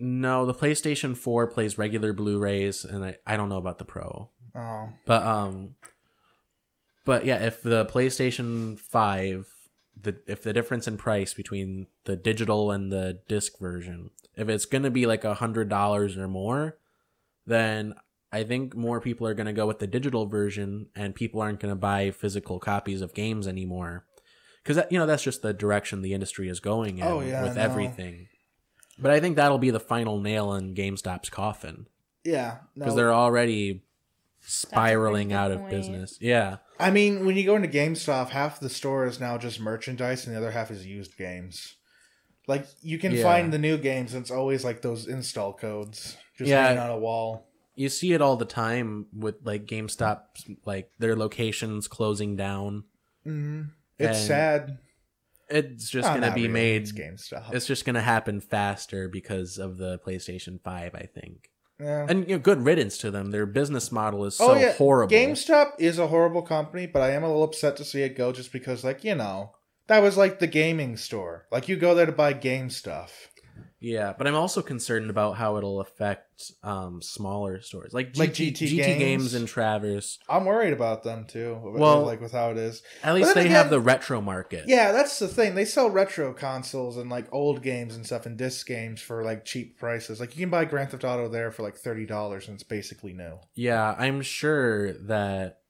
[0.00, 4.30] No, the PlayStation 4 plays regular Blu-rays and I, I don't know about the Pro.
[4.58, 5.74] Oh, But um
[7.04, 9.46] but yeah, if the PlayStation 5
[10.00, 14.66] the if the difference in price between the digital and the disc version, if it's
[14.66, 16.78] going to be like a $100 or more,
[17.46, 17.94] then
[18.30, 21.60] I think more people are going to go with the digital version and people aren't
[21.60, 24.04] going to buy physical copies of games anymore.
[24.64, 27.56] Cuz you know that's just the direction the industry is going in Oh, yeah, with
[27.56, 27.62] know.
[27.62, 28.28] everything.
[28.98, 31.86] But I think that'll be the final nail in GameStop's coffin
[32.24, 32.58] yeah.
[32.74, 32.96] because no.
[32.96, 33.84] they're already
[34.40, 35.70] spiraling out of point.
[35.70, 36.18] business.
[36.20, 40.26] Yeah, I mean, when you go into GameStop, half the store is now just merchandise,
[40.26, 41.74] and the other half is used games.
[42.46, 43.22] Like you can Yeah.
[43.22, 46.62] find the new games, and it's always like those install codes just Yeah.
[46.66, 47.44] hanging on a wall.
[47.74, 50.22] you see it all the time with like GameStop,
[50.64, 52.82] like their locations closing down.
[53.22, 53.62] hmm
[54.00, 54.78] It's sad.
[55.48, 56.52] It's just Oh, gonna be really.
[56.52, 56.82] made.
[56.82, 57.54] It's GameStop.
[57.54, 61.50] It's just gonna happen faster because of the PlayStation Five, I think.
[61.80, 62.06] Yeah.
[62.08, 63.30] And you know, good riddance to them.
[63.30, 65.14] Their business model is oh, so oh yeah, horrible.
[65.14, 68.32] GameStop is a horrible company, but I am a little upset to see it go
[68.32, 69.52] just because, like, you know,
[69.86, 71.46] that was like the gaming store.
[71.52, 73.28] Like, you go there to buy game stuff.
[73.80, 78.52] Yeah, but I'm also concerned about how it'll affect um, smaller stores like Like GT,
[78.52, 78.98] GT Games?
[78.98, 80.18] Games and Traverse.
[80.28, 81.58] I'm worried about them too.
[81.62, 82.82] Well- like with how it is.
[83.02, 84.64] At least they have the retro market.
[84.66, 85.54] Yeah, that's the thing.
[85.54, 89.44] They sell retro consoles and like old games and stuff and disc games for like
[89.44, 90.18] cheap prices.
[90.18, 93.12] Like you can buy Grand Theft Auto there for like thirty dollars and it's basically
[93.12, 93.38] new.
[93.54, 95.60] Yeah, I'm sure that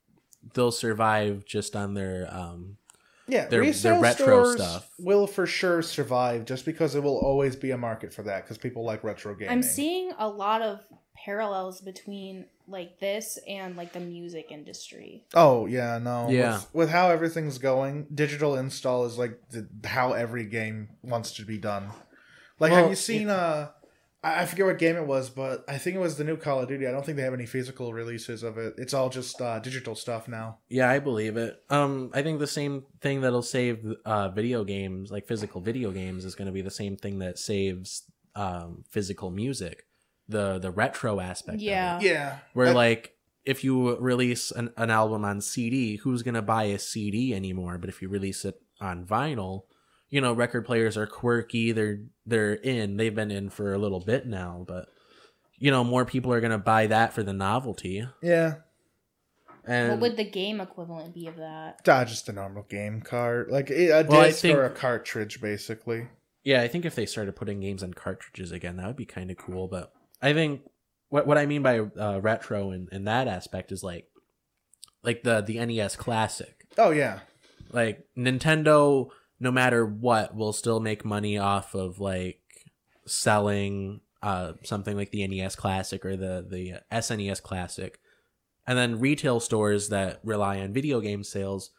[0.54, 2.76] they'll survive just on their um
[3.28, 4.90] Yeah, Their- resale their retro stores stuff.
[4.98, 8.58] will for sure survive just because it will always be a market for that because
[8.58, 9.52] people like retro gaming.
[9.52, 10.80] I'm seeing a lot of
[11.24, 15.24] parallels between like this and like the music industry.
[15.34, 16.28] Oh yeah, no.
[16.30, 16.54] Yeah.
[16.56, 21.44] With, with how everything's going, digital install is like the, how every game wants to
[21.44, 21.90] be done.
[22.60, 23.28] Like, Well, have you seen?
[23.30, 23.68] Uh,
[24.22, 26.60] I I forget what game it was, but I think it was the new Call
[26.60, 26.86] of Duty.
[26.86, 28.74] I don't think they have any physical releases of it.
[28.78, 30.58] It's all just uh, digital stuff now.
[30.68, 31.62] Yeah, I believe it.
[31.70, 36.24] Um, I think the same thing that'll save uh, video games, like physical video games,
[36.24, 38.02] is going to be the same thing that saves
[38.34, 39.86] um, physical music,
[40.28, 41.60] the the retro aspect.
[41.60, 41.96] Yeah.
[41.96, 42.06] of it.
[42.06, 42.38] Yeah.
[42.54, 46.64] where That- like if you release an, an album on CD, who's going to buy
[46.64, 47.78] a CD anymore?
[47.78, 49.62] But if you release it on vinyl,
[50.10, 51.72] you know, record players are quirky.
[51.72, 52.96] They're they're in.
[52.96, 54.86] They've been in for a little bit now, but
[55.58, 58.06] you know, more people are going to buy that for the novelty.
[58.22, 58.54] yeah.
[59.64, 61.80] And what would the game equivalent be of that?
[61.86, 65.40] Ah, just a normal game card, like a a Well, disc think- or a cartridge,
[65.42, 66.08] basically.
[66.42, 69.30] Yeah, I think if they started putting games on cartridges again, that would be kind
[69.30, 69.68] of cool.
[69.68, 69.92] But
[70.22, 70.62] I think
[71.10, 74.06] what what I mean by uh, retro in, in that aspect is like
[75.02, 76.64] like the the NES Classic.
[76.78, 77.20] Oh yeah.
[77.70, 82.40] Like Nintendo, no matter what, will still make money off of like
[83.06, 87.98] selling uh something like the NES Classic or the the SNES Classic,
[88.66, 91.70] and then retail stores that rely on video game sales.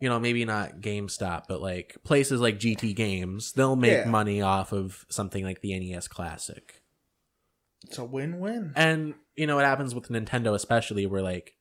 [0.00, 4.08] You know, maybe not GameStop, but like places like GT Games, they'll make Yeah.
[4.08, 6.82] money off of something like the NES Classic.
[7.84, 8.72] It's a win-win.
[8.76, 11.56] And you know what happens with Nintendo, especially where like,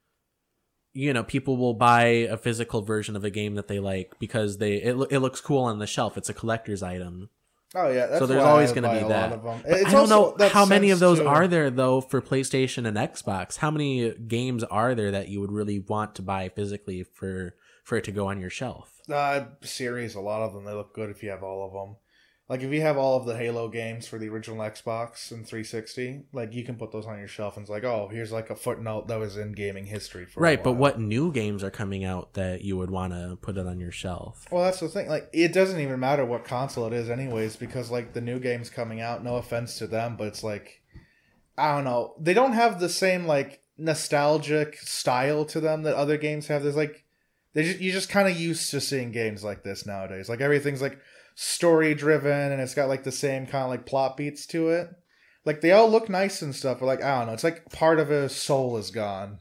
[0.97, 4.57] you know, people will buy a physical version of a game that they like because
[4.57, 6.17] they it, it looks cool on the shelf.
[6.17, 7.29] It's a collector's item.
[7.75, 8.07] Oh yeah.
[8.07, 9.29] That's so there's always going to be that.
[9.29, 9.59] Lot of them.
[9.63, 11.27] But It's I don't know how many of those too.
[11.27, 13.57] are there though for PlayStation and Xbox.
[13.57, 17.97] How many games are there that you would really want to buy physically for for
[17.97, 18.99] it to go on your shelf?
[19.07, 21.95] Uh, series, a lot of them they look good if you have all of them.
[22.49, 26.21] Like if you have all of the Halo games for the original Xbox and 360,
[26.31, 28.55] like you can put those on your shelf and it's like, oh, here's like a
[28.55, 32.05] footnote that was in gaming history for a Right, but what new games are coming
[32.05, 34.47] out that you would want to put it on your shelf?
[34.49, 35.09] Well, that's the thing.
[35.09, 38.69] Like, it doesn't even matter what console it is, anyways, because like the new games
[38.69, 39.25] coming out.
[39.25, 40.81] No offense to them, but it's like,
[41.57, 42.15] I don't know.
[42.17, 46.63] They don't have the same like nostalgic style to them that other games have.
[46.63, 47.03] There's like,
[47.53, 50.29] they just you're just kind of used to seeing games like this nowadays.
[50.29, 50.97] Like everything's like
[51.39, 54.89] story driven and it's got like the same kind of like plot beats to it.
[55.45, 57.33] Like they all look nice and stuff, but like I don't know.
[57.33, 59.37] It's like part of a soul is gone.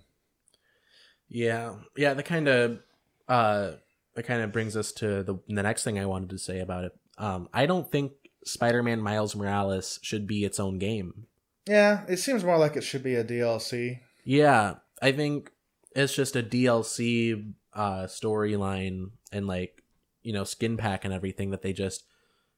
[1.28, 2.14] Yeah, yeah.
[2.14, 2.80] The kind of
[3.28, 3.72] uh,
[4.14, 6.84] that kind of brings us to the the next thing I wanted to say about
[6.84, 6.92] it.
[7.18, 8.12] Um, I don't think
[8.44, 11.26] Spider-Man Miles Morales should be its own game.
[11.66, 14.00] Yeah, it seems more like it should be a DLC.
[14.22, 15.50] Yeah, I think
[15.96, 19.82] it's just a DLC uh, storyline and like
[20.26, 22.04] you know skin pack and everything that they just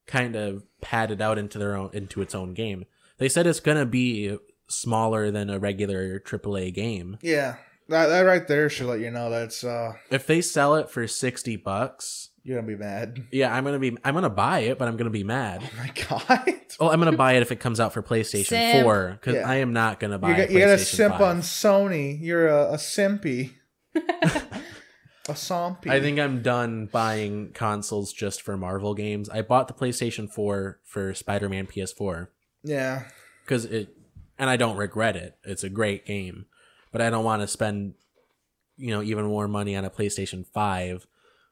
[0.07, 2.85] kind of padded out into their own into its own game.
[3.18, 4.37] They said it's gonna be
[4.68, 7.18] smaller than a regular AAA game.
[7.22, 7.57] Yeah,
[7.88, 11.07] that, that right there should let you know that's uh If they sell it for
[11.07, 13.26] sixty bucks, you're gonna be mad.
[13.33, 15.62] yeah, I'm gonna be I'm gonna buy it, but I'm gonna be mad.
[15.62, 15.92] Oh my
[16.38, 18.83] god, Oh, I'm gonna buy it if it comes out for PlayStation Simp.
[18.85, 19.48] Four because Yeah.
[19.48, 20.28] I am not gonna buy.
[20.28, 21.20] you a got, you got a simp 5.
[21.22, 22.18] on Sony.
[22.20, 23.52] You're a, a simpy,
[25.28, 25.88] a sompy.
[25.90, 29.28] I think I'm done buying consoles just for Marvel games.
[29.28, 32.28] I bought the PlayStation 4 for Spider-Man PS4
[32.62, 33.04] Yeah,
[33.44, 33.96] because it,
[34.38, 35.36] and I don't regret it.
[35.44, 36.46] It's a great game,
[36.92, 37.94] but I don't want to spend,
[38.76, 41.06] you know, even more money on a PlayStation 5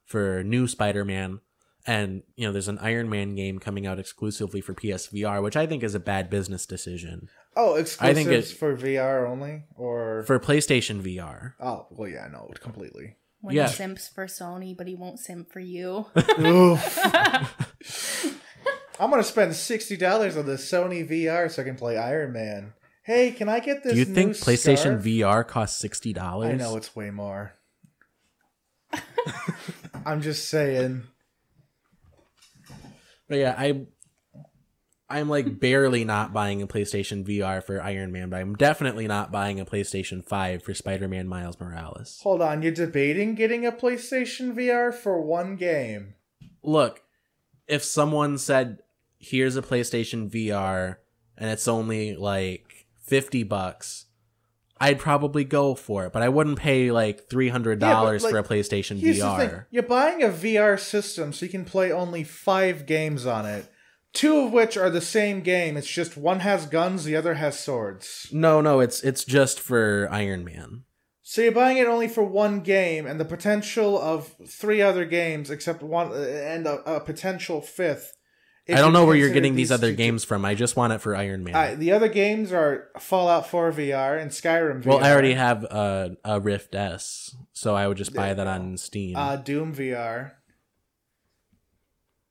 [0.05, 1.41] for new Spider-Man.
[1.89, 5.67] And you know, there's an Iron Man game coming out exclusively for PSVR, which I
[5.69, 11.01] think is a bad business decision Oh, exclusives it- for VR only, or for PlayStation
[11.01, 11.53] VR.
[11.61, 13.15] oh, well, yeah, no, completely.
[13.47, 13.69] When Yeah.
[13.69, 16.07] he simps for Sony, but he won't simp for you.
[16.17, 16.81] I'm
[18.99, 22.73] gonna spend sixty dollars on the Sony VR so I can play Iron Man.
[23.05, 23.93] Hey, can I get this?
[23.93, 25.05] Do you new think PlayStation scarf?
[25.05, 26.55] VR costs sixty dollars?
[26.55, 27.53] I know it's way more.
[30.05, 31.05] I'm just saying.
[33.29, 33.87] But yeah, I
[35.09, 39.31] I'm like barely not buying a PlayStation VR for Iron Man, but I'm definitely not
[39.31, 42.19] buying a PlayStation 5 for Spider-Man Miles Morales.
[42.23, 46.15] Hold on, you're debating getting a PlayStation VR for one game.
[46.63, 47.03] Look,
[47.69, 48.79] if someone said,
[49.19, 50.97] "Here's a PlayStation VR
[51.39, 54.07] and it's only like 50 bucks,"
[54.81, 58.43] I'd probably go for it, but I wouldn't pay like $300 Yeah, like, for a
[58.45, 59.67] PlayStation Here's the thing: VR.
[59.71, 63.71] you're buying a VR system so you can play only five games on it.
[64.17, 65.77] Two of which are the same game.
[65.77, 68.29] It's just one has guns, the other has swords.
[68.33, 70.85] No, no, it's it's just for Iron Man.
[71.23, 75.51] So you're buying it only for one game, and the potential of three other games,
[75.51, 78.17] except one, uh, and a, a potential fifth,
[78.65, 80.45] if I don't know where you're getting these other two- games from.
[80.45, 81.55] I just want it for Iron Man.
[81.55, 84.87] Uh, the other games are Fallout 4 VR and Skyrim VR.
[84.87, 88.77] well, I already have a, a Rift S, so I would just buy that on
[88.79, 89.17] Steam.
[89.17, 90.31] uh, Doom VR,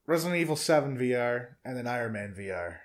[0.08, 2.78] Resident Evil 7 VR, and then Iron Man VR.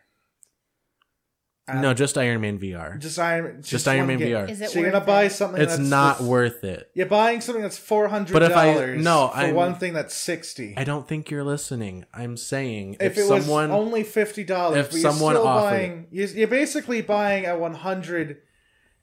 [1.69, 2.99] Um, no, just Iron Man VR.
[2.99, 4.29] just Iron, Just Iron Man game.
[4.35, 4.51] VR.
[4.51, 5.63] Is it So you're worth gonna buy something.
[5.63, 6.91] It's that's not that's- worth it.
[6.95, 8.33] You're buying something that's four hundred.
[8.33, 10.75] But if I- dollars no, for I'm- one thing that's sixty.
[10.77, 12.07] I don't think you're listening.
[12.13, 15.45] I'm saying if, if, it was someone only fifty dollars, if but you're someone still
[15.45, 18.39] buying, you're, you're basically buying a one hundred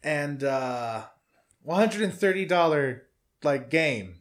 [0.04, 1.04] and uh,
[1.62, 3.04] one hundred and thirty dollar
[3.44, 4.16] like game.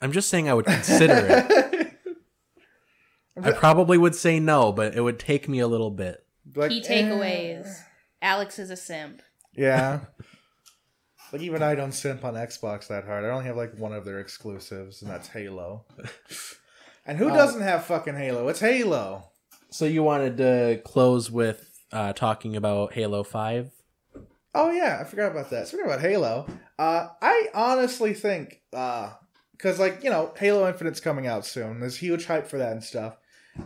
[0.00, 1.92] I'm just saying I would consider it.
[3.42, 6.24] I probably would say no, but it would take me a little bit.
[6.54, 7.02] Like, Key eh.
[7.02, 7.80] takeaways.
[8.22, 9.22] Alex is a simp.
[9.54, 10.00] Yeah.
[11.32, 13.24] like even I don't simp on Xbox that hard.
[13.24, 15.84] I only have like one of their exclusives, and that's Halo.
[17.06, 18.48] and who Uh, doesn't have fucking Halo?
[18.48, 19.30] It's Halo.
[19.70, 23.70] So you wanted to close with uh, talking about Halo Five?
[24.54, 25.68] Oh yeah, I forgot about that.
[25.68, 26.46] Speaking about Halo,
[26.78, 28.62] uh, I honestly think
[29.56, 31.80] because like you know Halo Infinite's coming out soon.
[31.80, 33.16] There's huge hype for that and stuff.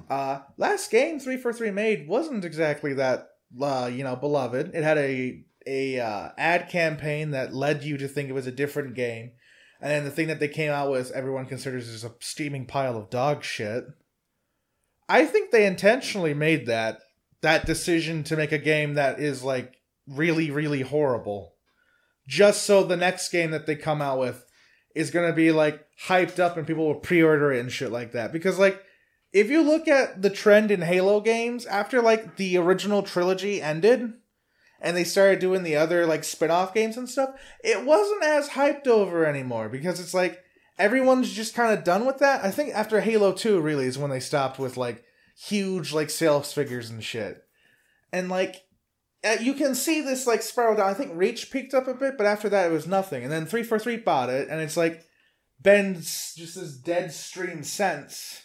[0.09, 3.31] Uh, last game three four three made wasn't exactly that
[3.61, 4.75] uh, you know beloved.
[4.75, 8.53] It had a a uh, ad campaign that led you to think it was a
[8.53, 9.33] different game,
[9.81, 12.97] and then the thing that they came out with, everyone considers is a steaming pile
[12.97, 13.85] of dog shit.
[15.09, 17.01] I think they intentionally made that
[17.43, 19.77] that decision to make a game that is like
[20.07, 21.55] really really horrible
[22.27, 24.45] just so the next game that they come out with
[24.95, 28.13] is going to be like hyped up and people will pre-order it and shit like
[28.13, 28.33] that.
[28.33, 28.83] Because like
[29.33, 34.13] if you look at the trend in Halo games after like the original trilogy ended
[34.81, 37.31] and they started doing the other like spin-off games and stuff
[37.63, 39.69] it wasn't as hyped over anymore.
[39.69, 40.43] Because it's like
[40.79, 42.45] everyone's just kind of done with that.
[42.45, 45.05] I think after halo 2 really is when they stopped with like
[45.37, 47.43] huge like sales figures and shit.
[48.13, 48.57] And like
[49.25, 50.89] uh, you can see this like spiral down.
[50.89, 53.23] I think Reach peaked up a bit, but after that it was nothing.
[53.23, 55.05] And then three four three bought it, and it's like
[55.63, 58.45] been s- just this dead stream sense.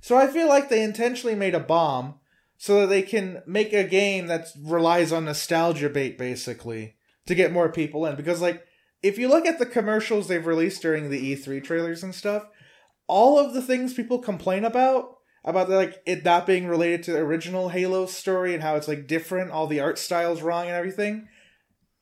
[0.00, 2.20] So I feel like they intentionally made a bomb
[2.56, 6.96] so that they can make a game that relies on nostalgia bait basically
[7.26, 8.16] to get more people in.
[8.16, 8.64] Because like
[9.02, 12.46] if you look at the commercials they've released during the E3 trailers and stuff,
[13.06, 17.18] all of the things people complain about about like it not being related to the
[17.18, 21.28] original Halo story and how it's like different, all the art styles wrong and everything.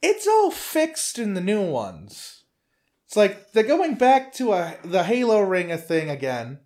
[0.03, 2.45] It's all fixed in the new ones.
[3.07, 6.61] It's like they're going back to a the Halo ring a thing again,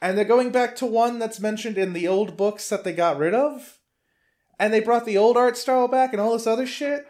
[0.00, 3.18] and they're going back to one that's mentioned in the old books that they got
[3.18, 3.78] rid of,
[4.58, 7.06] and they brought the old art style back and all this other shit.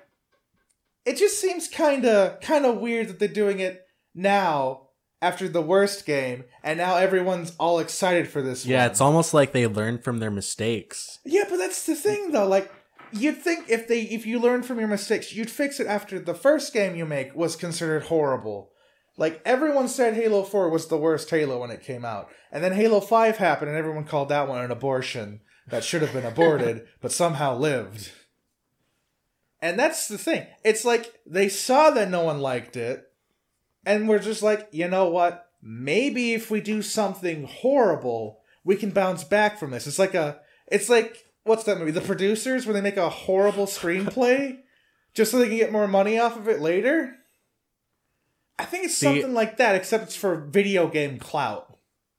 [1.04, 4.88] It just seems kind of kind of weird that they're doing it now
[5.22, 8.64] after the worst game, and now everyone's all excited for this.
[8.64, 8.72] One.
[8.72, 8.90] Yeah, one.
[8.90, 11.20] it's almost like they learned from their mistakes.
[11.24, 12.46] Yeah, but that's the thing though.
[12.46, 12.70] Like
[13.12, 16.34] you'd think if they if you learn from your mistakes, you'd fix it after the
[16.34, 18.72] first game you make was considered horrible.
[19.16, 22.30] Like everyone said Halo 4 was the worst Halo when it came out.
[22.50, 26.14] And then Halo 5 happened and everyone called that one an abortion that should have
[26.14, 28.10] been aborted but somehow lived.
[29.60, 30.46] And that's the thing.
[30.64, 33.04] It's like they saw that no one liked it
[33.84, 35.46] and we're just like, "You know what?
[35.62, 40.40] Maybe if we do something horrible, we can bounce back from this." It's like a
[40.66, 41.90] it's like what's that movie?
[41.90, 44.58] The producers where they make a horrible screenplay
[45.14, 47.16] just so they can get more money off of it later.
[48.58, 51.68] I think it's See- something like that, except it's for video game clout.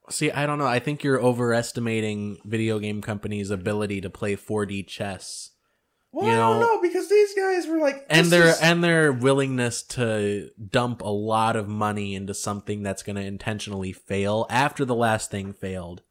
[0.10, 0.68] See, I don't know.
[0.68, 5.52] I think you're overestimating video game companies' ability to play 4D chess
[6.14, 9.12] Well, You I don't know- because these guys were like, and their is- and their
[9.12, 14.86] willingness to dump a lot of money into something that's going to intentionally fail after
[14.86, 16.04] the last thing failed,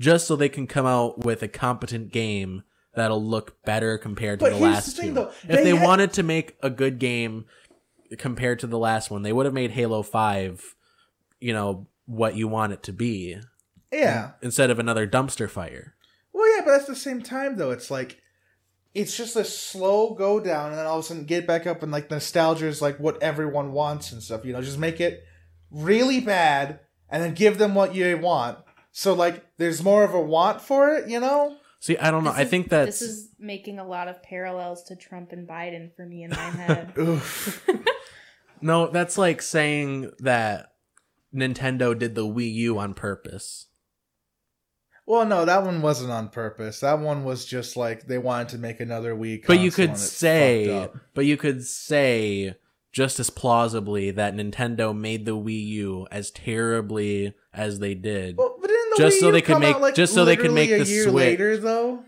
[0.00, 2.64] just so they can come out with a competent game
[2.96, 5.14] that'll look better compared to But the last the thing, two.
[5.14, 5.28] though.
[5.28, 7.44] if They they had- wanted to make a good game
[8.18, 10.74] compared to the last one, they would have made Halo Five,
[11.38, 13.36] you know, what you want it to be
[13.92, 14.32] yeah.
[14.42, 15.94] instead of another dumpster fire.
[16.32, 18.20] Well, yeah, but at the same time, though, it's like
[18.96, 21.82] it's just a slow go down, and then all of a sudden get back up,
[21.82, 24.44] and like nostalgia is like what everyone wants and stuff.
[24.44, 25.22] You know, just make it
[25.70, 26.80] really bad,
[27.10, 28.58] and then give them what you want.
[28.92, 31.08] So like, there's more of a want for it.
[31.10, 31.56] You know?
[31.80, 32.30] See, I don't know.
[32.30, 35.46] This I is- think that this is making a lot of parallels to Trump and
[35.46, 36.94] Biden for me in my head.
[38.62, 40.72] No, that's like saying that
[41.34, 43.65] Nintendo did the Wii U on purpose.
[45.06, 46.80] Well, no, that one wasn't on purpose.
[46.80, 49.46] That one was just like they wanted to make another Wii.
[49.46, 52.56] But you could say, but you could say
[52.92, 58.36] just as plausibly that Nintendo made the Wii U as terribly as they did.
[58.38, 60.36] Well, but didn't the Just Wii so U they could make- like, just so they
[60.36, 61.14] could make a the year Switch.
[61.14, 62.02] later though?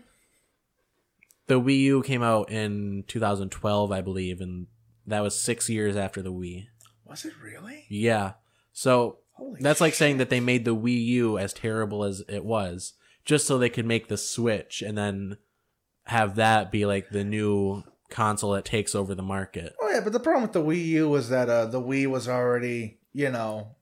[1.47, 4.67] The Wii U came out in 2012, I believe, and
[5.07, 6.67] that was six years after the Wii.
[7.05, 7.85] Was it really?
[7.89, 8.33] Yeah.
[8.71, 12.45] So Holy that's like saying that they made the Wii U as terrible as it
[12.45, 12.93] was,
[13.25, 15.37] just so they could make the Switch and then
[16.03, 19.73] have that be like the new console that takes over the market.
[19.81, 22.27] Oh yeah, but the problem with the Wii U was that uh, the Wii was
[22.27, 23.75] already, you know,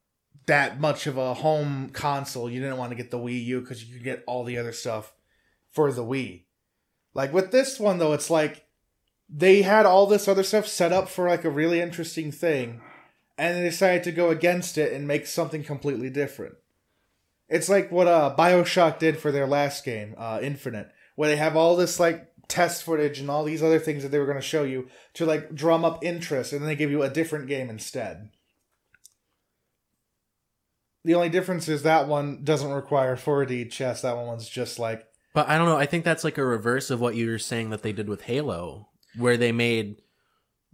[0.45, 2.49] that much of a home console.
[2.49, 4.73] You didn't want to get the Wii U because you could get all the other
[4.73, 5.13] stuff
[5.71, 6.43] for the Wii.
[7.13, 8.65] Like with this one though, it's like
[9.29, 12.81] they had all this other stuff set up for like a really interesting thing,
[13.37, 16.55] and they decided to go against it and make something completely different.
[17.49, 21.55] It's like what uh, Bioshock did for their last game, uh, Infinite, where they have
[21.55, 24.41] all this like test footage and all these other things that they were going to
[24.41, 27.69] show you to like drum up interest, and then they give you a different game
[27.69, 28.29] instead.
[31.05, 34.01] The only difference is that one doesn't require 4D chess.
[34.01, 35.77] That one was just like But I don't know.
[35.77, 38.23] I think that's like a reverse of what you were saying that they did with
[38.23, 40.01] Halo, where they made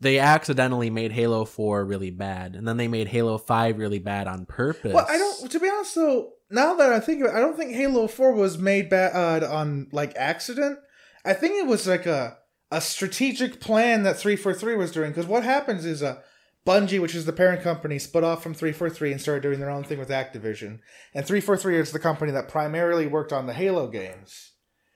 [0.04, 4.28] they accidentally made Halo 4 really bad, and then they made Halo 5 really bad
[4.28, 4.94] on purpose.
[4.94, 5.50] Well, I don't.
[5.50, 8.34] To be honest, though, now that I think of it, I don't think Halo Four
[8.34, 10.78] was made bad uh, on like accident.
[11.26, 12.38] I think it was like a
[12.72, 15.12] a strategic plan that three four three was doing.
[15.12, 16.22] Because what happens is uh,
[16.66, 19.60] Bungie, which is the parent company, split off from three four three and started doing
[19.60, 20.80] their own thing with Activision.
[21.14, 24.52] And three four three is the company that primarily worked on the Halo games.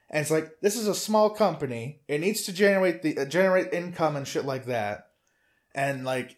[0.09, 2.01] And it's like this is a small company.
[2.07, 5.07] It needs to generate the uh, generate income and shit like that.
[5.75, 6.37] And like,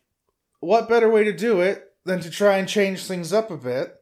[0.60, 3.96] what better way to do it than to try and change things up a bit,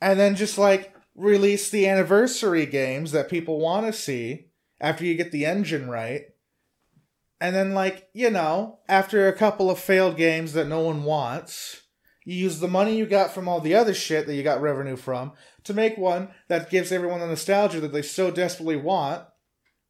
[0.00, 4.46] and then just like release the anniversary games that people want to see
[4.80, 6.22] after you get the engine right.
[7.40, 11.82] And then, like, you know, after a couple of failed games that no one wants,
[12.24, 14.96] you use the money you got from all the other shit that you got revenue
[14.96, 15.32] from
[15.64, 19.24] to make one that gives everyone the nostalgia that they so desperately want.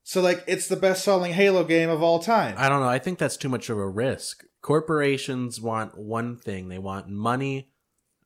[0.03, 2.55] So, like, it's the best selling Halo game of all time.
[2.59, 2.89] I don't know.
[2.89, 4.45] I think that's too much of a risk.
[4.63, 6.69] Corporations want one thing.
[6.69, 7.71] They want money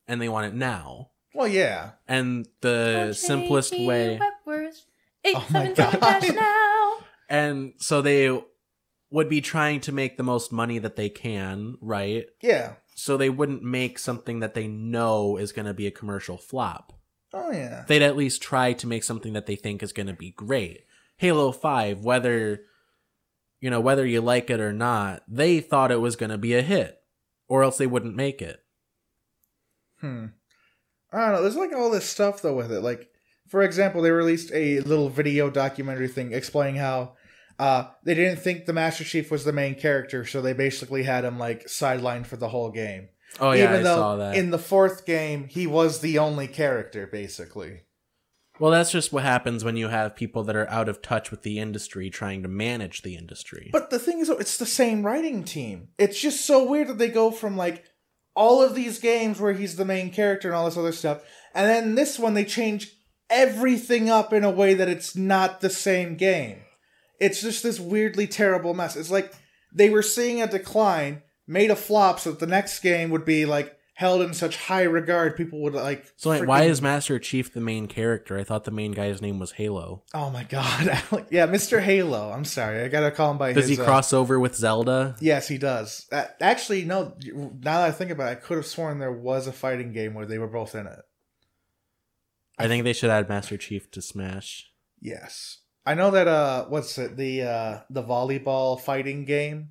[0.07, 1.11] and they want it now.
[1.33, 1.91] well, yeah.
[2.07, 4.19] And the simplest way
[5.27, 5.99] Oh my 877 God.
[6.21, 6.97] dash now.
[7.29, 8.39] and so they
[9.09, 12.25] would be trying to make the most money that they can, right?
[12.41, 12.73] Yeah.
[12.95, 16.93] So they wouldn't make something that they know is going to be a commercial flop.
[17.35, 17.83] Oh, yeah.
[17.87, 20.85] They'd at least try to make something that they think is going to be great.
[21.17, 22.61] Halo 5, whether
[23.59, 26.53] you know, whether you like it or not, they thought it was going to be
[26.53, 27.01] a hit
[27.47, 28.63] or else they wouldn't make it.
[30.01, 30.27] Hmm.
[31.11, 31.41] I don't know.
[31.41, 32.81] There's like all this stuff though with it.
[32.81, 33.09] Like,
[33.47, 37.13] for example, they released a little video documentary thing explaining how
[37.57, 41.23] uh, they didn't think the Master Chief was the main character, so they basically had
[41.23, 43.09] him like sidelined for the whole game.
[43.39, 44.35] Oh yeah, Even I though saw that.
[44.37, 47.81] in the fourth game he was the only character, basically.
[48.59, 51.41] well, that's just what happens when you have people that are out of touch with
[51.43, 53.69] the industry trying to manage the industry.
[53.73, 55.89] But the thing is, it's the same writing team.
[55.97, 57.83] It's just so weird that they go from like
[58.35, 61.21] all of these games where he's the main character and all this other stuff,
[61.53, 62.91] and then this one they change
[63.29, 66.59] everything up in a way that it's not the same game.
[67.19, 68.95] It's just this weirdly terrible mess.
[68.95, 69.33] It's like
[69.73, 73.45] they were seeing a decline, made a flop, so that the next game would be
[73.45, 75.37] like held in such high regard.
[75.37, 76.05] People would like.
[76.17, 78.37] so wait, why is Master Chief the main character?
[78.37, 80.03] I thought the main guy's name was Halo.
[80.13, 80.87] Oh my god!
[81.11, 81.81] Alec- yeah, Mr.
[81.81, 82.31] Halo.
[82.31, 83.77] I'm sorry, I gotta call him by Does his.
[83.77, 85.15] he uh, cross over with Zelda?
[85.19, 86.05] Yes, he does.
[86.11, 87.15] Uh, actually, no.
[87.33, 90.13] Now that I think about it, I could have sworn there was a fighting game
[90.13, 90.99] where they were both in it.
[92.57, 94.71] I think they should add Master Chief to Smash.
[95.01, 96.27] Yes, I know that.
[96.27, 97.17] Uh, what's it?
[97.17, 99.69] The uh, the volleyball fighting game.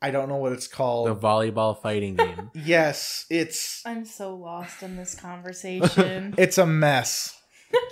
[0.00, 1.08] I don't know what it's called.
[1.08, 2.50] The volleyball fighting game.
[2.54, 6.34] yes, it's I'm so lost in this conversation.
[6.38, 7.36] it's a mess,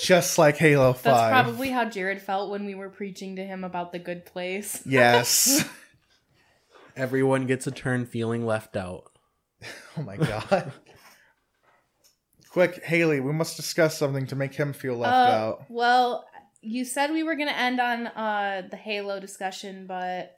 [0.01, 1.03] just like Halo 5.
[1.03, 4.83] That's probably how Jared felt when we were preaching to him about the good place.
[4.87, 5.69] yes.
[6.97, 9.11] Everyone gets a turn feeling left out.
[9.99, 10.73] oh my god.
[12.51, 15.65] Quick, Haley, we must discuss something to make him feel left Uh, out.
[15.69, 16.25] Well,
[16.63, 20.36] you said we were going to end on uh, the Halo discussion, but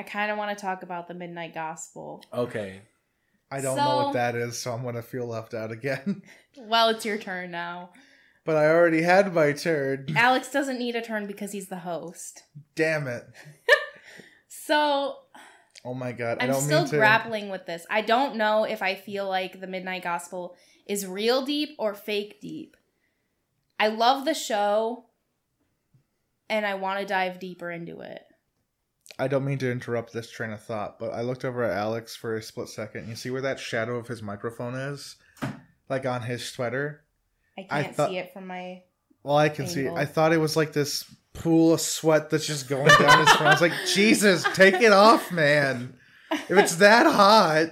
[0.00, 2.24] I kind of want to talk about the Midnight Gospel.
[2.32, 2.80] Okay.
[3.50, 6.22] I don't know what that is, so I'm gonna feel left out again.
[6.56, 7.90] Well, it's your turn now.
[8.46, 10.06] but I already had my turn.
[10.16, 12.42] Alex doesn't need a turn because he's the host.
[12.74, 13.24] Damn it.
[14.48, 15.16] So
[15.84, 16.38] Oh my god.
[16.40, 17.84] I I'm don't still mean to grappling with this.
[17.90, 22.40] I don't know if I feel like the Midnight Gospel is real deep or fake
[22.40, 22.76] deep.
[23.78, 25.04] I love the show
[26.48, 28.22] and I want to dive deeper into it.
[29.20, 32.16] I don't mean to interrupt this train of thought, but I looked over at Alex
[32.16, 33.08] for a split second.
[33.08, 35.16] You see where that shadow of his microphone is?
[35.88, 37.04] Like on his sweater?
[37.58, 38.82] I I can't thought- see it from my.
[39.22, 39.80] Well, I can see.
[39.82, 39.96] Angle.
[39.98, 41.04] I thought it was like this
[41.34, 43.42] pool of sweat that's just going down his front.
[43.48, 45.94] I was like, Jesus, take it off, man.
[46.32, 47.66] If it's that hot,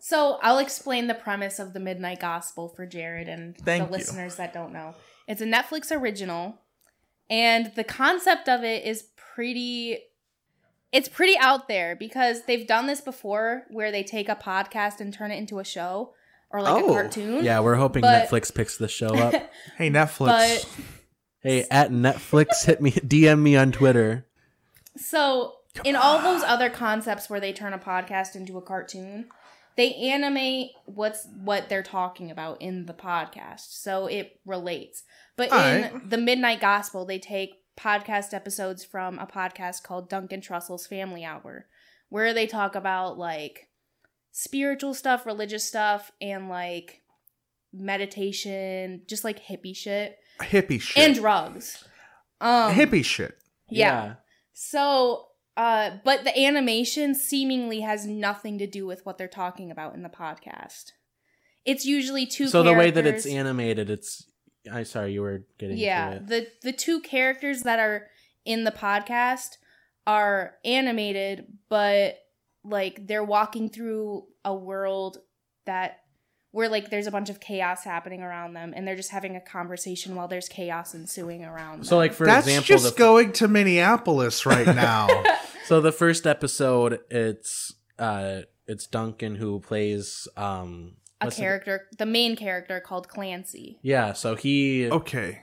[0.00, 3.98] So I'll explain the premise of the Midnight Gospel for Jared and Thank the you.
[3.98, 4.94] listeners that don't know.
[5.28, 6.58] It's a Netflix original,
[7.30, 9.98] and the concept of it is pretty.
[10.92, 15.12] It's pretty out there because they've done this before, where they take a podcast and
[15.12, 16.12] turn it into a show
[16.50, 17.44] or like Oh, a cartoon.
[17.44, 19.32] Yeah, we're hoping But- Netflix picks the show up.
[19.78, 20.26] hey Netflix.
[20.26, 20.68] But
[21.40, 24.26] hey, at Netflix, hit me, DM me on Twitter.
[24.98, 29.28] So, in all those other concepts where they turn a podcast into a cartoon,
[29.76, 35.02] they animate what's what they're talking about in the podcast, so it relates.
[35.36, 36.10] But in Alright.
[36.10, 41.66] the Midnight Gospel, they take podcast episodes from a podcast called Duncan Trussell's Family Hour,
[42.08, 43.68] where they talk about like
[44.30, 47.02] spiritual stuff, religious stuff, and like
[47.72, 51.02] meditation, just like hippie shit hippie shit.
[51.02, 51.84] and drugs.
[52.40, 53.36] Um, hippie shit.
[53.68, 54.14] yeah.
[54.52, 59.94] So, uh, but the animation seemingly has nothing to do with what they're talking about
[59.94, 60.92] in the podcast.
[61.64, 62.48] It's usually two.
[62.48, 64.26] So the way that it's animated, it's.
[64.72, 65.76] I'm sorry, you were getting.
[65.76, 66.26] yeah, it.
[66.26, 68.08] the the two characters that are
[68.44, 69.56] in the podcast
[70.06, 72.18] are animated, but
[72.64, 75.18] like they're walking through a world
[75.66, 76.00] that
[76.52, 79.40] where like there's a bunch of chaos happening around them, and they're just having a
[79.40, 81.78] conversation while there's chaos ensuing around.
[81.78, 81.84] Them.
[81.84, 85.08] So, like for That's example, just the, going to Minneapolis right now.
[85.66, 91.88] so the first episode, it's uh, it's Duncan who plays um a what's the- character,
[91.98, 93.78] the main character called Clancy.
[93.82, 95.40] yeah, so he okay.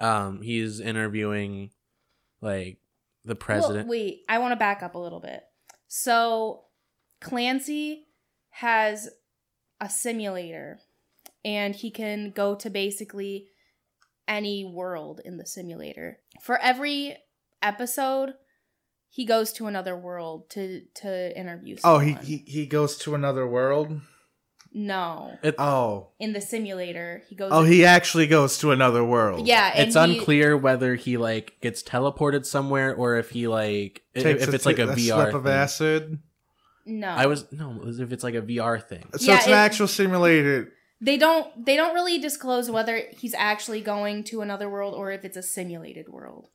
[0.00, 1.70] um he's interviewing
[2.40, 2.78] like
[3.24, 3.88] the president.
[3.88, 5.44] Well, wait, I want to back up a little bit.
[5.86, 6.64] So,
[7.20, 8.06] Clancy
[8.50, 9.08] has
[9.82, 10.78] a simulator,
[11.44, 13.48] and he can go to basically
[14.28, 16.18] any world in the simulator.
[16.40, 17.16] For every
[17.60, 18.34] episode,
[19.10, 21.76] he goes to another world to to interview.
[21.84, 24.00] Oh, he, he he goes to another world.
[24.74, 27.50] no, It- Oh, in the simulator, he goes.
[27.52, 29.46] oh, he actually goes to another world.
[29.46, 34.02] yeah, and it's he- unclear whether he like gets teleported somewhere or if he like
[34.16, 35.52] i- Takes if it's like a, VR slip of thing.
[35.52, 36.18] acid.
[36.84, 39.04] No, I was no, if it's like a VR thing.
[39.16, 40.68] So Yeah, it's an it- actual simulated.
[41.00, 45.24] they don't they don't really disclose whether he's actually going to another world or if
[45.24, 46.48] it's a simulated world.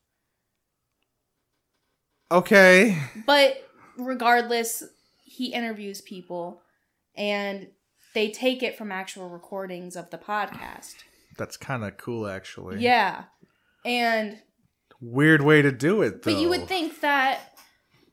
[2.30, 2.98] Okay.
[3.26, 3.56] But
[3.96, 4.82] regardless,
[5.24, 6.60] he interviews people
[7.16, 7.68] and
[8.14, 10.96] they take it from actual recordings of the podcast.
[11.36, 12.80] That's kind of cool, actually.
[12.80, 13.24] Yeah.
[13.84, 14.38] And
[15.00, 16.32] Weird way to do it, though.
[16.32, 17.56] but you would think that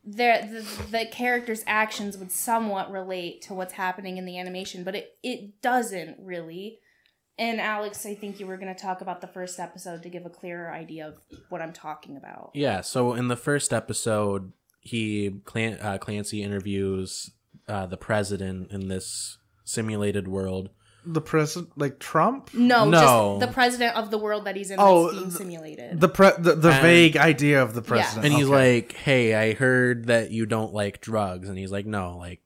[0.05, 5.17] the, the character's actions would somewhat relate to what's happening in the animation, but it
[5.23, 6.79] it doesn't really.
[7.37, 10.25] And Alex, I think you were going to talk about the first episode to give
[10.25, 11.15] a clearer idea of
[11.49, 12.51] what I'm talking about.
[12.53, 17.31] Yeah, so in the first episode, he uh, Clancy interviews
[17.67, 20.69] uh, the president in this simulated world.
[21.05, 22.53] The president, like Trump.
[22.53, 23.37] No, No.
[23.39, 25.99] just the president of the world that he's in Oh, that's being th- simulated.
[26.01, 28.75] The pre- the, the And- vague idea of the president, And he's Okay.
[28.81, 32.41] like, "Hey, I heard that you don't like drugs." And he's like, "No, like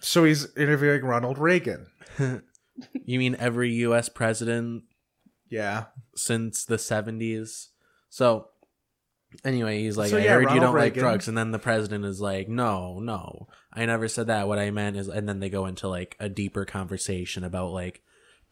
[0.00, 1.86] so he's interviewing Ronald Reagan.
[2.18, 4.84] you mean every US president
[5.48, 5.84] Yeah,
[6.16, 7.68] since the 70s?"
[8.10, 8.48] So
[9.44, 11.00] anyway, he's like, So, "I yeah, heard you Ronald don't like Reagan.
[11.02, 13.48] drugs." And then the president is like, "No, no.
[13.74, 14.48] I never said that.
[14.48, 18.02] What I meant is and then they go into like a deeper conversation about like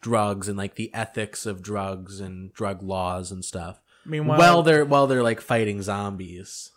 [0.01, 3.79] drugs and like the ethics of drugs and drug laws and stuff.
[4.05, 6.71] Meanwhile, while they're while they're like fighting zombies.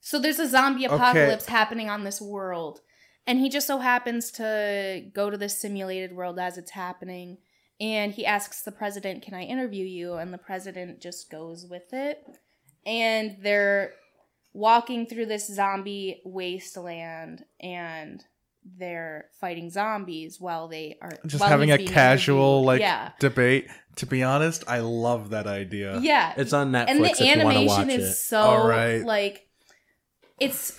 [0.00, 0.94] So there's a zombie Okay.
[0.94, 2.80] apocalypse happening on this world.
[3.26, 7.36] And he just so happens to go to this simulated world as it's happening.
[7.78, 10.14] And he asks the president, Can I interview you?
[10.14, 12.24] And the president just goes with it.
[12.86, 13.92] And they're
[14.58, 18.24] walking through this zombie wasteland and
[18.76, 22.66] they're fighting zombies while they are just having a casual interviewed.
[22.66, 23.68] like yeah debate.
[23.96, 25.98] To be honest, I love that idea.
[26.00, 28.14] yeah It's on Netflix and the if you animation watch is it.
[28.14, 29.02] so All right.
[29.04, 29.46] like
[30.40, 30.78] it's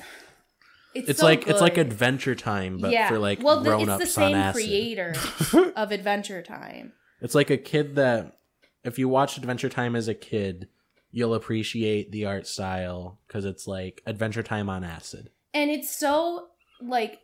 [0.93, 1.77] it's, It's so like it's like.
[1.77, 4.53] Adventure Time, but for like well, grown it's ups the same on acid.
[4.63, 5.13] creator
[5.75, 6.93] of Adventure Time.
[7.21, 8.37] It's like a kid that
[8.83, 10.67] if you watch Adventure Time as a kid,
[11.11, 15.29] you'll appreciate the art style because it's like Adventure Time on acid.
[15.53, 16.47] And it's so
[16.81, 17.19] like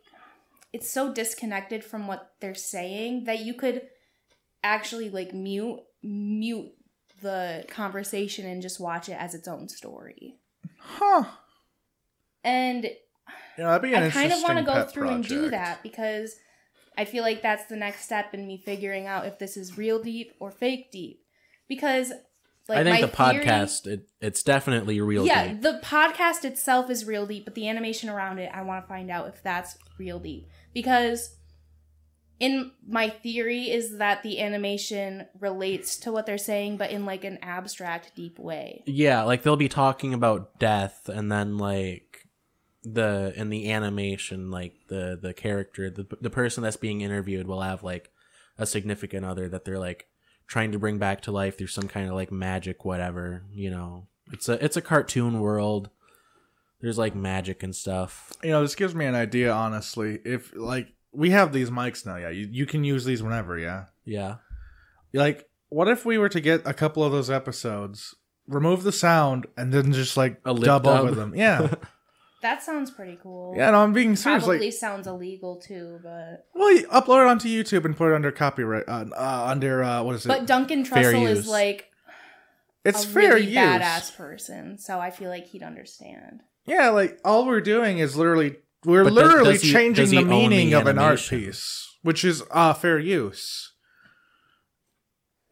[0.72, 3.82] it's so disconnected from what they're saying that you could
[4.62, 6.72] actually like mute mute
[7.22, 10.36] the conversation and just watch it as its own story.
[10.78, 11.24] Huh.
[12.44, 12.84] And
[13.56, 16.36] Yeah, that'd be an I kind of want to go through and do that because
[16.98, 20.02] I feel like that's the next step in me figuring out if this is real
[20.02, 21.20] deep or fake deep.
[21.68, 22.12] Because
[22.68, 25.32] like I think the theory- podcast it, it's definitely real deep.
[25.32, 25.62] yeah, deep.
[25.62, 29.10] the podcast itself is real deep, but the animation around it, I want to find
[29.10, 30.48] out if that's real deep.
[30.74, 31.36] Because
[32.38, 37.24] in my theory is that the animation relates to what they're saying, but in like
[37.24, 38.82] an abstract, deep way.
[38.86, 42.26] Yeah, like they'll be talking about death and then like
[42.82, 47.60] the in the animation like the the character the the person that's being interviewed will
[47.60, 48.12] have like
[48.58, 50.06] a significant other that they're like
[50.46, 54.06] trying to bring back to life through some kind of like magic whatever, you know.
[54.32, 55.90] It's a it's a cartoon world.
[56.80, 58.32] There's like magic and stuff.
[58.42, 60.20] You know, this gives me an idea, honestly.
[60.24, 63.84] If like we have these mics now, yeah, you, you can use these whenever, yeah.
[64.04, 64.36] Yeah.
[65.14, 68.14] Like, what if we were to get a couple of those episodes,
[68.46, 70.86] remove the sound, and then just like A dub, dub.
[70.86, 71.34] over them?
[71.34, 71.74] Yeah,
[72.42, 73.54] That sounds pretty cool.
[73.56, 73.70] yeah.
[73.70, 74.44] No, I'm being serious.
[74.44, 78.14] Probably Like, sounds illegal too, but well, you upload it onto YouTube and put it
[78.14, 80.28] under copyright, uh, uh, under uh, what is it?
[80.28, 81.90] but Duncan Fair Trussell is like
[82.84, 83.56] it's a fair really use.
[83.56, 86.42] badass person, so I feel like he'd understand.
[86.66, 90.70] Yeah, like all we're doing is literally we're But literally does he- changing the meaning
[90.70, 93.72] the of an art piece, which is uh fair use.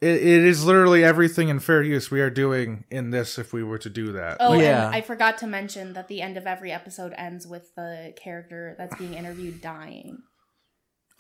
[0.01, 3.63] It, it is literally everything in fair use we are doing in this if we
[3.63, 4.37] were to do that.
[4.41, 4.87] Oh, Like, Yeah.
[4.87, 8.75] and I forgot to mention that the end of every episode ends with the character
[8.77, 10.19] that's being interviewed dying.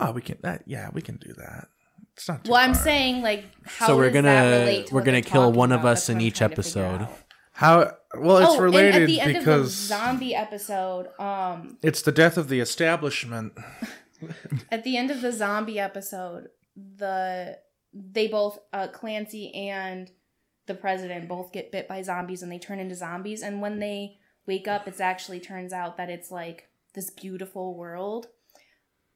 [0.01, 1.68] oh, we can that yeah, we can do that.
[2.16, 5.72] It's not too Well, I'm saying like how So we're gonna- we're gonna kill one
[5.72, 7.09] of us in each trying to figure episode.
[7.53, 11.79] how well it's oh, related and at the end because of the zombie episode, um,
[11.83, 13.53] it's the death of the establishment.
[14.72, 17.59] at the end of the zombie episode, the
[17.95, 20.11] they both uh, Clancy and
[20.66, 23.42] the president both get bit by zombies and they turn into zombies.
[23.42, 28.28] And when they wake up, it's actually turns out that it's like this beautiful world,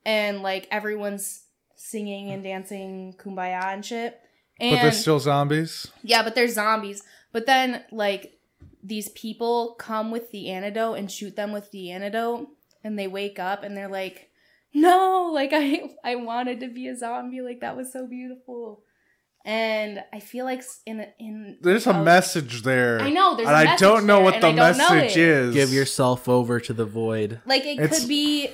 [0.04, 1.44] and like everyone's
[1.76, 4.20] singing and dancing kumbaya and shit.
[4.60, 5.86] And but they're still zombies.
[6.02, 7.02] yeah, but they're zombies.
[7.30, 8.40] But then, like,
[8.82, 12.48] these people come with the antidote and shoot them with the antidote,
[12.82, 14.27] and they wake up and they're like,
[14.74, 17.40] "No, like I, I wanted to be a zombie.
[17.40, 18.82] Like that was so beautiful."
[19.44, 23.00] And I feel like in in There's a how- message there.
[23.00, 24.90] I know there's, and a I message don't know there, what the I don't know
[24.94, 25.54] message is.
[25.54, 27.40] Give yourself over to the void.
[27.46, 28.50] Like it It's- could be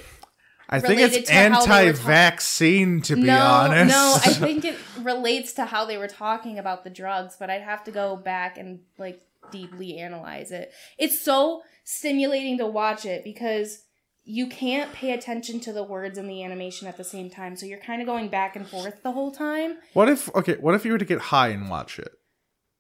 [0.68, 3.90] I think it's to how they were talk- anti-vaccine, to be no, honest.
[3.94, 4.16] no.
[4.24, 7.84] I think it relates to how they were talking about the drugs, but I'd have
[7.84, 10.72] to go back and like deeply analyze it.
[10.98, 13.82] It's so stimulating to watch it because
[14.24, 17.66] you can't pay attention to the words and the animation at the same time, so
[17.66, 19.76] you're kind of going back and forth the whole time.
[19.92, 20.54] what if okay?
[20.60, 22.12] What if you were to get high and watch it?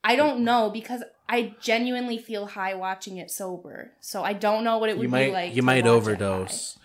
[0.02, 4.78] I don't know because I genuinely feel high watching it sober, so I don't know
[4.78, 5.50] what it would You might be like.
[5.54, 6.78] you to might watch it overdose.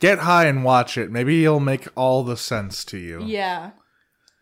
[0.00, 1.10] Get high and watch it.
[1.10, 3.22] Maybe it'll make all the sense to you.
[3.24, 3.70] Yeah,